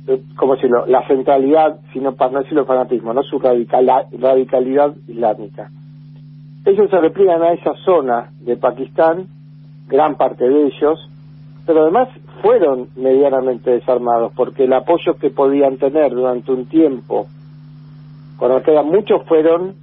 eh, 0.08 0.22
¿cómo 0.36 0.56
decirlo?, 0.56 0.86
la 0.88 1.08
centralidad, 1.08 1.80
sino 1.94 2.14
para 2.14 2.32
no 2.32 2.40
decirlo 2.40 2.66
fanatismo, 2.66 3.14
¿no? 3.14 3.22
Su 3.24 3.40
radicalidad 3.40 4.96
islámica. 5.08 5.70
Ellos 6.66 6.90
se 6.90 7.00
repliegan 7.00 7.42
a 7.44 7.54
esa 7.54 7.76
zona 7.86 8.32
de 8.42 8.58
Pakistán, 8.58 9.28
gran 9.88 10.16
parte 10.16 10.48
de 10.48 10.66
ellos, 10.66 11.08
pero 11.66 11.84
además 11.84 12.10
fueron 12.42 12.88
medianamente 12.96 13.72
desarmados, 13.72 14.32
porque 14.36 14.64
el 14.64 14.74
apoyo 14.74 15.18
que 15.20 15.30
podían 15.30 15.78
tener 15.78 16.12
durante 16.12 16.52
un 16.52 16.66
tiempo 16.66 17.28
con 18.38 18.52
Al-Qaeda, 18.52 18.82
muchos 18.82 19.24
fueron 19.28 19.76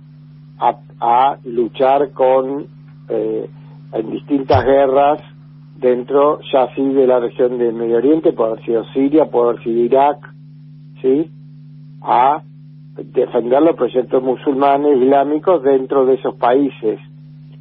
a, 0.58 1.36
luchar 1.44 2.10
con 2.10 2.66
eh, 3.08 3.48
en 3.92 4.10
distintas 4.10 4.64
guerras 4.64 5.20
dentro 5.78 6.40
ya 6.52 6.68
sí 6.74 6.82
de 6.82 7.06
la 7.06 7.20
región 7.20 7.58
del 7.58 7.72
Medio 7.72 7.98
Oriente, 7.98 8.32
puede 8.32 8.52
haber 8.52 8.64
sido 8.64 8.84
Siria, 8.92 9.26
puede 9.26 9.50
haber 9.50 9.62
sido 9.62 9.84
Irak, 9.84 10.34
¿sí? 11.00 11.30
A 12.02 12.42
defender 12.96 13.62
los 13.62 13.76
proyectos 13.76 14.22
musulmanes 14.22 15.00
islámicos 15.00 15.62
dentro 15.62 16.04
de 16.04 16.14
esos 16.14 16.34
países. 16.34 16.98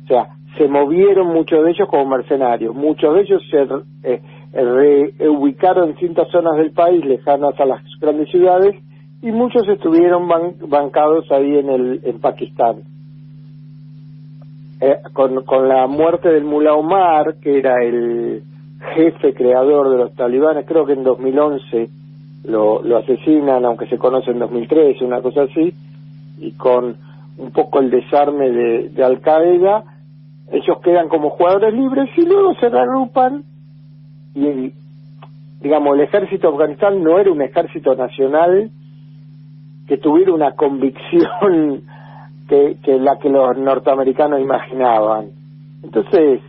O 0.04 0.08
sea, 0.08 0.30
se 0.58 0.68
movieron 0.68 1.28
muchos 1.28 1.64
de 1.64 1.72
ellos 1.72 1.88
como 1.90 2.08
mercenarios, 2.08 2.74
muchos 2.74 3.14
de 3.14 3.22
ellos 3.22 3.44
se 3.52 3.68
eh, 4.04 4.22
reubicaron 4.52 5.84
en 5.86 5.92
distintas 5.92 6.28
zonas 6.30 6.58
del 6.58 6.72
país 6.72 7.06
lejanas 7.06 7.60
a 7.60 7.66
las 7.66 7.82
grandes 8.00 8.30
ciudades 8.30 8.76
y 9.22 9.32
muchos 9.32 9.68
estuvieron 9.68 10.28
bancados 10.68 11.32
ahí 11.32 11.58
en, 11.58 11.70
el, 11.70 12.02
en 12.04 12.20
Pakistán. 12.20 12.78
Eh, 14.80 14.98
con, 15.14 15.44
con 15.44 15.68
la 15.68 15.88
muerte 15.88 16.30
del 16.30 16.44
Mullah 16.44 16.76
Omar, 16.76 17.36
que 17.42 17.58
era 17.58 17.84
el 17.84 18.44
jefe 18.96 19.34
creador 19.34 19.90
de 19.90 19.98
los 19.98 20.14
talibanes, 20.14 20.66
creo 20.68 20.86
que 20.86 20.94
en 20.94 21.04
2011 21.04 21.90
lo, 22.46 22.84
lo 22.84 22.98
asesinan, 22.98 23.66
aunque 23.66 23.88
se 23.88 23.98
conoce 23.98 24.32
en 24.32 24.40
2013, 24.40 25.04
una 25.04 25.22
cosa 25.22 25.44
así, 25.44 25.74
y 26.40 26.52
con 26.52 26.96
un 27.38 27.52
poco 27.52 27.80
el 27.80 27.90
desarme 27.90 28.52
de, 28.52 28.90
de 28.90 29.04
Al 29.04 29.20
Qaeda, 29.20 29.84
ellos 30.52 30.78
quedan 30.84 31.10
como 31.10 31.32
jugadores 31.32 31.74
libres 31.74 32.10
y 32.16 32.22
luego 32.22 32.54
se 32.56 32.70
reagrupan 32.70 33.44
y 34.34 34.72
digamos 35.62 35.96
el 35.96 36.02
ejército 36.02 36.50
Afganistán 36.50 37.04
no 37.04 37.20
era 37.20 37.32
un 37.32 37.42
ejército 37.42 37.96
nacional 37.96 38.70
que 39.88 39.98
tuviera 39.98 40.34
una 40.34 40.52
convicción 40.52 41.84
que, 42.48 42.78
que 42.84 42.98
la 43.00 43.18
que 43.18 43.30
los 43.30 43.58
norteamericanos 43.58 44.40
imaginaban. 44.40 45.30
Entonces, 45.84 46.42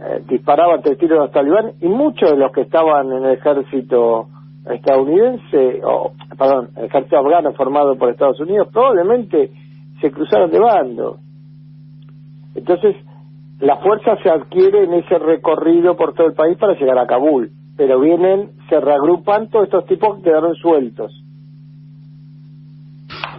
eh, 0.00 0.22
disparaban 0.28 0.82
tres 0.82 0.98
tiros 0.98 1.18
a 1.18 1.22
los 1.22 1.32
talibán 1.32 1.72
y 1.80 1.88
muchos 1.88 2.30
de 2.30 2.36
los 2.36 2.52
que 2.52 2.62
estaban 2.62 3.10
en 3.12 3.24
el 3.24 3.32
ejército 3.32 4.28
estadounidense, 4.70 5.80
o 5.84 6.12
perdón, 6.38 6.68
el 6.76 6.84
ejército 6.84 7.18
afgano 7.18 7.52
formado 7.54 7.96
por 7.96 8.10
Estados 8.10 8.38
Unidos, 8.40 8.68
probablemente 8.72 9.50
se 10.00 10.10
cruzaron 10.10 10.50
de 10.50 10.58
bando. 10.60 11.18
Entonces, 12.54 12.96
la 13.60 13.76
fuerza 13.78 14.16
se 14.22 14.30
adquiere 14.30 14.84
en 14.84 14.94
ese 14.94 15.18
recorrido 15.18 15.96
por 15.96 16.14
todo 16.14 16.28
el 16.28 16.34
país 16.34 16.56
para 16.58 16.74
llegar 16.74 16.98
a 16.98 17.06
Kabul, 17.06 17.50
pero 17.76 17.98
vienen, 17.98 18.50
se 18.68 18.80
reagrupan 18.80 19.48
todos 19.48 19.64
estos 19.64 19.86
tipos 19.86 20.16
que 20.16 20.24
quedaron 20.24 20.54
sueltos. 20.54 21.12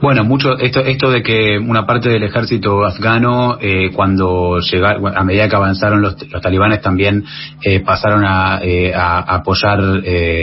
Bueno, 0.01 0.23
mucho 0.23 0.57
esto 0.57 0.79
esto 0.79 1.11
de 1.11 1.21
que 1.21 1.57
una 1.57 1.85
parte 1.85 2.07
del 2.07 2.23
ejército 2.23 2.85
afgano 2.85 3.57
eh, 3.59 3.91
cuando 3.93 4.59
llegaron 4.59 5.17
a 5.17 5.25
medida 5.25 5.49
que 5.49 5.55
avanzaron 5.57 6.01
los, 6.01 6.15
talibanes 6.41 6.81
también 6.81 7.25
eh, 7.61 7.81
pasaron 7.81 8.23
a, 8.23 8.61
eh, 8.63 8.93
apoyar 8.95 10.01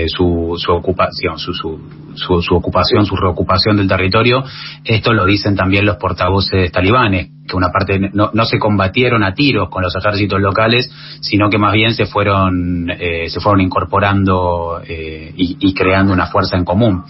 su, 0.08 0.56
su 0.58 0.72
ocupación 0.72 1.38
su, 1.38 1.54
su, 1.54 2.42
su, 2.42 2.54
ocupación 2.54 3.06
su 3.06 3.16
reocupación 3.16 3.78
del 3.78 3.88
territorio. 3.88 4.44
Esto 4.84 5.14
lo 5.14 5.24
dicen 5.24 5.56
también 5.56 5.86
los 5.86 5.96
portavoces 5.96 6.70
talibanes 6.70 7.30
que 7.48 7.56
una 7.56 7.70
parte 7.70 7.98
no, 8.12 8.30
no 8.34 8.44
se 8.44 8.58
combatieron 8.58 9.24
a 9.24 9.32
tiros 9.32 9.70
con 9.70 9.82
los 9.82 9.96
ejércitos 9.96 10.38
locales 10.38 10.90
sino 11.22 11.48
que 11.48 11.56
más 11.56 11.72
bien 11.72 11.94
se 11.94 12.04
fueron 12.04 12.88
se 12.88 13.40
fueron 13.40 13.62
incorporando 13.62 14.82
y, 14.86 15.56
y 15.60 15.74
creando 15.74 16.12
una 16.12 16.26
fuerza 16.26 16.58
en 16.58 16.64
común 16.66 17.04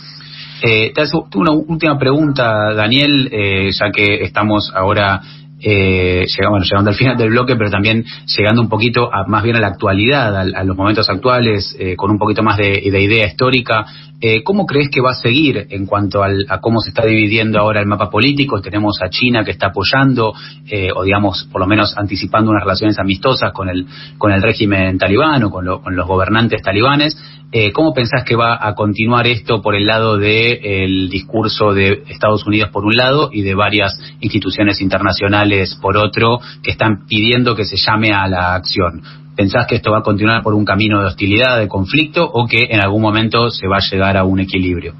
eh, 0.62 0.92
te 0.94 1.02
hago 1.02 1.28
una 1.34 1.52
última 1.52 1.98
pregunta, 1.98 2.72
Daniel, 2.74 3.28
eh, 3.32 3.70
ya 3.72 3.90
que 3.90 4.22
estamos 4.24 4.72
ahora 4.74 5.20
eh, 5.60 6.26
llegando, 6.26 6.90
al 6.90 6.94
final 6.94 7.16
del 7.16 7.30
bloque, 7.30 7.56
pero 7.56 7.70
también 7.70 8.04
llegando 8.36 8.60
un 8.60 8.68
poquito 8.68 9.12
a, 9.12 9.26
más 9.26 9.42
bien 9.42 9.56
a 9.56 9.60
la 9.60 9.68
actualidad, 9.68 10.36
a, 10.36 10.64
los 10.64 10.76
momentos 10.76 11.08
actuales, 11.08 11.74
eh, 11.78 11.96
con 11.96 12.10
un 12.10 12.18
poquito 12.18 12.42
más 12.42 12.58
de, 12.58 12.78
idea 12.84 13.26
histórica. 13.26 13.86
Eh, 14.20 14.42
¿Cómo 14.42 14.64
crees 14.64 14.88
que 14.90 15.02
va 15.02 15.10
a 15.10 15.14
seguir 15.14 15.66
en 15.68 15.84
cuanto 15.84 16.22
al, 16.22 16.46
a 16.48 16.60
cómo 16.60 16.80
se 16.80 16.88
está 16.88 17.04
dividiendo 17.04 17.58
ahora 17.58 17.80
el 17.80 17.86
mapa 17.86 18.08
político? 18.08 18.62
Tenemos 18.62 18.98
a 19.02 19.10
China 19.10 19.44
que 19.44 19.50
está 19.50 19.66
apoyando, 19.68 20.32
eh, 20.66 20.88
o 20.94 21.04
digamos, 21.04 21.46
por 21.52 21.60
lo 21.60 21.66
menos 21.66 21.96
anticipando 21.98 22.50
unas 22.50 22.62
relaciones 22.62 22.98
amistosas 22.98 23.52
con 23.52 23.68
el, 23.68 23.86
con 24.16 24.32
el 24.32 24.42
régimen 24.42 24.96
talibán 24.96 25.44
o 25.44 25.50
con, 25.50 25.66
con 25.82 25.94
los 25.94 26.06
gobernantes 26.06 26.62
talibanes. 26.62 27.16
Eh, 27.52 27.72
¿Cómo 27.72 27.92
pensás 27.92 28.24
que 28.24 28.36
va 28.36 28.58
a 28.60 28.74
continuar 28.74 29.26
esto 29.26 29.62
por 29.62 29.76
el 29.76 29.86
lado 29.86 30.16
del 30.16 30.58
el 30.64 31.08
discurso 31.08 31.72
de 31.72 32.02
Estados 32.08 32.44
Unidos 32.46 32.70
por 32.70 32.84
un 32.84 32.96
lado 32.96 33.30
y 33.32 33.42
de 33.42 33.54
varias 33.54 33.92
instituciones 34.20 34.80
internacionales 34.80 35.78
por 35.80 35.96
otro 35.96 36.40
que 36.62 36.72
están 36.72 37.06
pidiendo 37.06 37.54
que 37.54 37.64
se 37.64 37.76
llame 37.76 38.12
a 38.12 38.26
la 38.28 38.54
acción? 38.54 39.02
¿Pensás 39.36 39.66
que 39.66 39.76
esto 39.76 39.92
va 39.92 39.98
a 39.98 40.02
continuar 40.02 40.42
por 40.42 40.54
un 40.54 40.64
camino 40.64 41.00
de 41.00 41.06
hostilidad, 41.06 41.58
de 41.58 41.68
conflicto 41.68 42.24
o 42.24 42.46
que 42.46 42.68
en 42.70 42.80
algún 42.80 43.02
momento 43.02 43.50
se 43.50 43.68
va 43.68 43.76
a 43.76 43.90
llegar 43.90 44.16
a 44.16 44.24
un 44.24 44.40
equilibrio? 44.40 44.94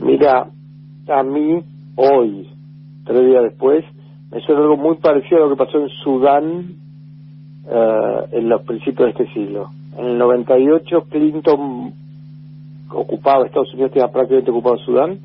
Mira, 0.00 0.46
a 1.08 1.22
mí 1.22 1.62
hoy, 1.96 2.48
tres 3.04 3.26
días 3.26 3.42
después, 3.44 3.84
me 4.30 4.40
suena 4.40 4.62
algo 4.62 4.76
muy 4.76 4.96
parecido 4.96 5.44
a 5.44 5.48
lo 5.48 5.56
que 5.56 5.64
pasó 5.64 5.78
en 5.78 5.88
Sudán 6.02 6.74
eh, 7.70 8.24
en 8.32 8.48
los 8.48 8.62
principios 8.62 9.06
de 9.06 9.22
este 9.22 9.32
siglo 9.32 9.70
en 9.98 10.06
el 10.06 10.18
98 10.18 11.06
Clinton 11.10 11.92
ocupaba, 12.90 13.44
Estados 13.44 13.74
Unidos 13.74 13.92
tenía 13.92 14.08
prácticamente 14.08 14.50
ocupado 14.50 14.78
Sudán, 14.78 15.18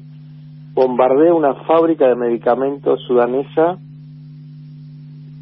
bombardea 0.73 1.33
una 1.33 1.53
fábrica 1.65 2.07
de 2.07 2.15
medicamentos 2.15 2.99
sudanesa 3.07 3.77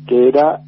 que 0.06 0.28
era 0.28 0.60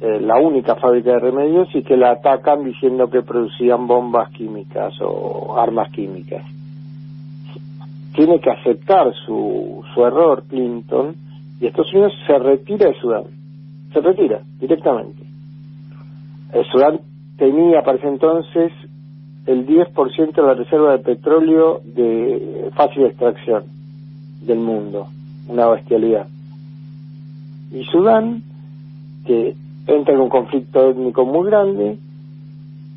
eh, 0.00 0.20
la 0.20 0.38
única 0.38 0.76
fábrica 0.76 1.12
de 1.12 1.18
remedios 1.18 1.68
y 1.74 1.82
que 1.82 1.96
la 1.96 2.12
atacan 2.12 2.64
diciendo 2.64 3.10
que 3.10 3.22
producían 3.22 3.88
bombas 3.88 4.30
químicas 4.30 4.94
o 5.00 5.58
armas 5.58 5.90
químicas. 5.90 6.44
Tiene 8.14 8.40
que 8.40 8.50
aceptar 8.50 9.12
su, 9.26 9.82
su 9.92 10.06
error 10.06 10.44
Clinton 10.48 11.16
y 11.60 11.66
Estados 11.66 11.92
Unidos 11.92 12.12
se 12.26 12.38
retira 12.38 12.88
de 12.88 12.94
Sudán. 13.00 13.24
Se 13.92 14.00
retira 14.00 14.40
directamente. 14.60 15.24
El 16.52 16.64
Sudán 16.66 17.00
tenía 17.36 17.82
para 17.82 17.98
ese 17.98 18.08
entonces 18.08 18.72
el 19.46 19.66
10% 19.66 20.32
de 20.32 20.42
la 20.42 20.54
reserva 20.54 20.92
de 20.92 20.98
petróleo 20.98 21.80
de 21.84 22.70
fácil 22.76 23.04
extracción 23.04 23.64
del 24.42 24.58
mundo, 24.58 25.08
una 25.48 25.68
bestialidad. 25.68 26.28
Y 27.72 27.82
Sudán, 27.84 28.42
que 29.26 29.56
entra 29.88 30.14
en 30.14 30.20
un 30.20 30.28
conflicto 30.28 30.90
étnico 30.90 31.24
muy 31.24 31.46
grande, 31.48 31.98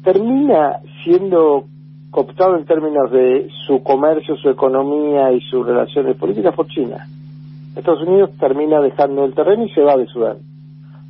termina 0.04 0.80
siendo 1.04 1.66
cooptado 2.12 2.58
en 2.58 2.66
términos 2.66 3.10
de 3.12 3.50
su 3.66 3.82
comercio, 3.82 4.36
su 4.36 4.50
economía 4.50 5.32
y 5.32 5.40
sus 5.42 5.66
relaciones 5.66 6.18
políticas 6.18 6.54
por 6.54 6.68
China. 6.68 7.08
Estados 7.76 8.02
Unidos 8.02 8.32
termina 8.38 8.82
dejando 8.82 9.24
el 9.24 9.34
terreno 9.34 9.64
y 9.64 9.70
se 9.70 9.82
va 9.82 9.96
de 9.96 10.06
Sudán. 10.08 10.38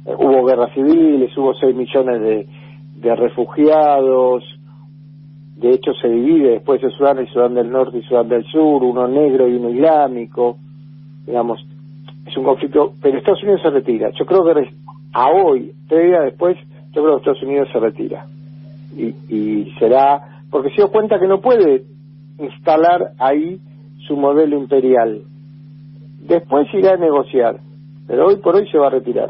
Eh, 0.05 0.13
hubo 0.15 0.45
guerras 0.45 0.71
civiles, 0.73 1.35
hubo 1.35 1.53
6 1.55 1.75
millones 1.75 2.47
de 2.95 3.15
refugiados, 3.15 4.43
de 5.61 5.69
hecho 5.71 5.93
se 5.93 6.07
divide 6.07 6.51
después 6.51 6.81
de 6.81 6.89
Sudán 6.89 7.23
y 7.23 7.27
Sudán 7.27 7.53
del 7.53 7.69
Norte 7.71 7.99
y 7.99 8.03
Sudán 8.03 8.27
del 8.27 8.43
Sur, 8.45 8.83
uno 8.83 9.07
negro 9.07 9.47
y 9.47 9.55
uno 9.55 9.69
islámico, 9.69 10.57
digamos, 11.25 11.63
es 12.25 12.35
un 12.35 12.43
conflicto, 12.43 12.93
pero 13.01 13.17
Estados 13.17 13.43
Unidos 13.43 13.61
se 13.61 13.69
retira. 13.69 14.09
Yo 14.17 14.25
creo 14.25 14.43
que 14.43 14.69
a 15.13 15.27
hoy, 15.29 15.71
tres 15.87 16.07
días 16.07 16.23
después, 16.25 16.57
yo 16.91 17.03
creo 17.03 17.15
que 17.15 17.17
Estados 17.17 17.43
Unidos 17.43 17.69
se 17.71 17.79
retira. 17.79 18.25
Y, 18.95 19.15
y 19.33 19.73
será, 19.79 20.41
porque 20.49 20.69
se 20.69 20.77
dio 20.77 20.89
cuenta 20.89 21.19
que 21.19 21.27
no 21.27 21.39
puede 21.41 21.83
instalar 22.39 23.11
ahí 23.19 23.59
su 24.07 24.15
modelo 24.15 24.57
imperial. 24.57 25.21
Después 26.27 26.67
irá 26.73 26.93
a 26.93 26.97
negociar, 26.97 27.57
pero 28.07 28.27
hoy 28.27 28.37
por 28.37 28.55
hoy 28.55 28.67
se 28.69 28.77
va 28.77 28.87
a 28.87 28.91
retirar. 28.91 29.29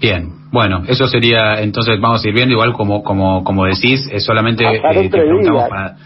Bien, 0.00 0.32
bueno, 0.50 0.82
eso 0.88 1.06
sería, 1.06 1.60
entonces 1.62 2.00
vamos 2.00 2.24
a 2.24 2.28
ir 2.28 2.34
viendo, 2.34 2.54
igual 2.54 2.72
como 2.72 3.02
como 3.04 3.44
como 3.44 3.64
decís, 3.64 4.08
es 4.10 4.24
solamente 4.24 4.64
eh, 4.64 4.80
te 4.82 5.08
preguntamos 5.08 5.68
para, 5.68 5.96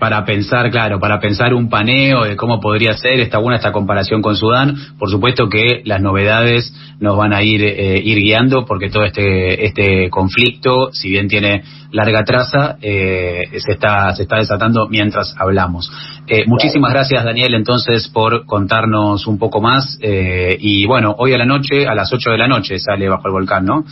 para 0.00 0.24
pensar, 0.24 0.70
claro, 0.70 0.98
para 0.98 1.20
pensar 1.20 1.54
un 1.54 1.68
paneo 1.68 2.24
de 2.24 2.34
cómo 2.34 2.58
podría 2.58 2.94
ser, 2.94 3.20
está 3.20 3.38
buena 3.38 3.58
esta 3.58 3.70
comparación 3.70 4.22
con 4.22 4.34
Sudán, 4.34 4.74
por 4.98 5.10
supuesto 5.10 5.48
que 5.48 5.82
las 5.84 6.00
novedades 6.00 6.74
nos 6.98 7.16
van 7.16 7.32
a 7.32 7.42
ir, 7.42 7.62
eh, 7.62 8.00
ir 8.02 8.18
guiando 8.18 8.64
porque 8.64 8.88
todo 8.88 9.04
este, 9.04 9.66
este 9.66 10.10
conflicto, 10.10 10.90
si 10.92 11.10
bien 11.10 11.28
tiene 11.28 11.62
larga 11.92 12.24
traza, 12.24 12.76
eh, 12.80 13.44
se, 13.58 13.72
está, 13.72 14.14
se 14.14 14.22
está 14.22 14.38
desatando 14.38 14.88
mientras 14.88 15.34
hablamos. 15.38 15.90
Eh, 16.26 16.44
muchísimas 16.46 16.92
gracias, 16.92 17.24
Daniel, 17.24 17.54
entonces, 17.54 18.08
por 18.08 18.46
contarnos 18.46 19.26
un 19.26 19.38
poco 19.38 19.60
más. 19.60 19.98
Eh, 20.00 20.56
y 20.60 20.86
bueno, 20.86 21.14
hoy 21.18 21.34
a 21.34 21.38
la 21.38 21.46
noche, 21.46 21.86
a 21.86 21.94
las 21.94 22.12
8 22.12 22.30
de 22.30 22.38
la 22.38 22.48
noche, 22.48 22.78
sale 22.78 23.08
Bajo 23.08 23.26
el 23.26 23.32
Volcán, 23.32 23.64
¿no? 23.64 23.84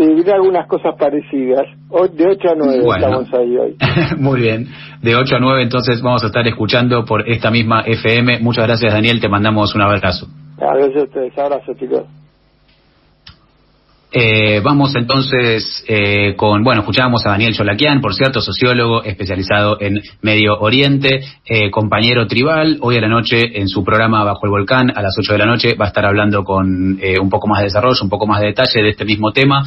Sí, 0.00 0.14
diré 0.14 0.32
algunas 0.32 0.66
cosas 0.66 0.94
parecidas. 0.98 1.66
De 2.12 2.26
8 2.26 2.48
a 2.48 2.54
9 2.56 2.84
estamos 2.96 3.34
ahí 3.34 3.56
hoy. 3.56 3.76
Muy 4.18 4.40
bien. 4.40 4.66
De 5.02 5.14
8 5.14 5.36
a 5.36 5.40
9 5.40 5.62
entonces 5.62 6.00
vamos 6.00 6.22
a 6.24 6.26
estar 6.28 6.46
escuchando 6.46 7.04
por 7.04 7.28
esta 7.28 7.50
misma 7.50 7.82
FM. 7.82 8.40
Muchas 8.40 8.66
gracias 8.66 8.92
Daniel, 8.92 9.20
te 9.20 9.28
mandamos 9.28 9.74
un 9.74 9.82
abrazo. 9.82 10.26
Gracias 10.56 10.96
a 10.96 11.04
ustedes, 11.04 11.38
abrazo 11.38 11.74
chicos. 11.74 12.19
Eh, 14.12 14.60
vamos 14.60 14.96
entonces 14.96 15.84
eh, 15.86 16.34
con, 16.36 16.64
bueno, 16.64 16.80
escuchábamos 16.80 17.24
a 17.26 17.30
Daniel 17.30 17.54
Cholaquian, 17.54 18.00
por 18.00 18.12
cierto, 18.12 18.40
sociólogo 18.40 19.04
especializado 19.04 19.80
en 19.80 20.02
Medio 20.20 20.58
Oriente, 20.58 21.20
eh, 21.46 21.70
compañero 21.70 22.26
tribal. 22.26 22.78
Hoy 22.80 22.96
a 22.96 23.00
la 23.00 23.08
noche 23.08 23.60
en 23.60 23.68
su 23.68 23.84
programa 23.84 24.24
Bajo 24.24 24.46
el 24.46 24.50
Volcán, 24.50 24.90
a 24.90 25.00
las 25.00 25.16
8 25.16 25.32
de 25.32 25.38
la 25.38 25.46
noche, 25.46 25.74
va 25.74 25.84
a 25.84 25.88
estar 25.88 26.04
hablando 26.04 26.42
con 26.42 26.98
un 27.00 27.30
poco 27.30 27.46
más 27.46 27.60
de 27.60 27.66
desarrollo, 27.66 28.02
un 28.02 28.10
poco 28.10 28.26
más 28.26 28.40
de 28.40 28.48
detalle 28.48 28.82
de 28.82 28.88
este 28.88 29.04
mismo 29.04 29.30
tema. 29.32 29.64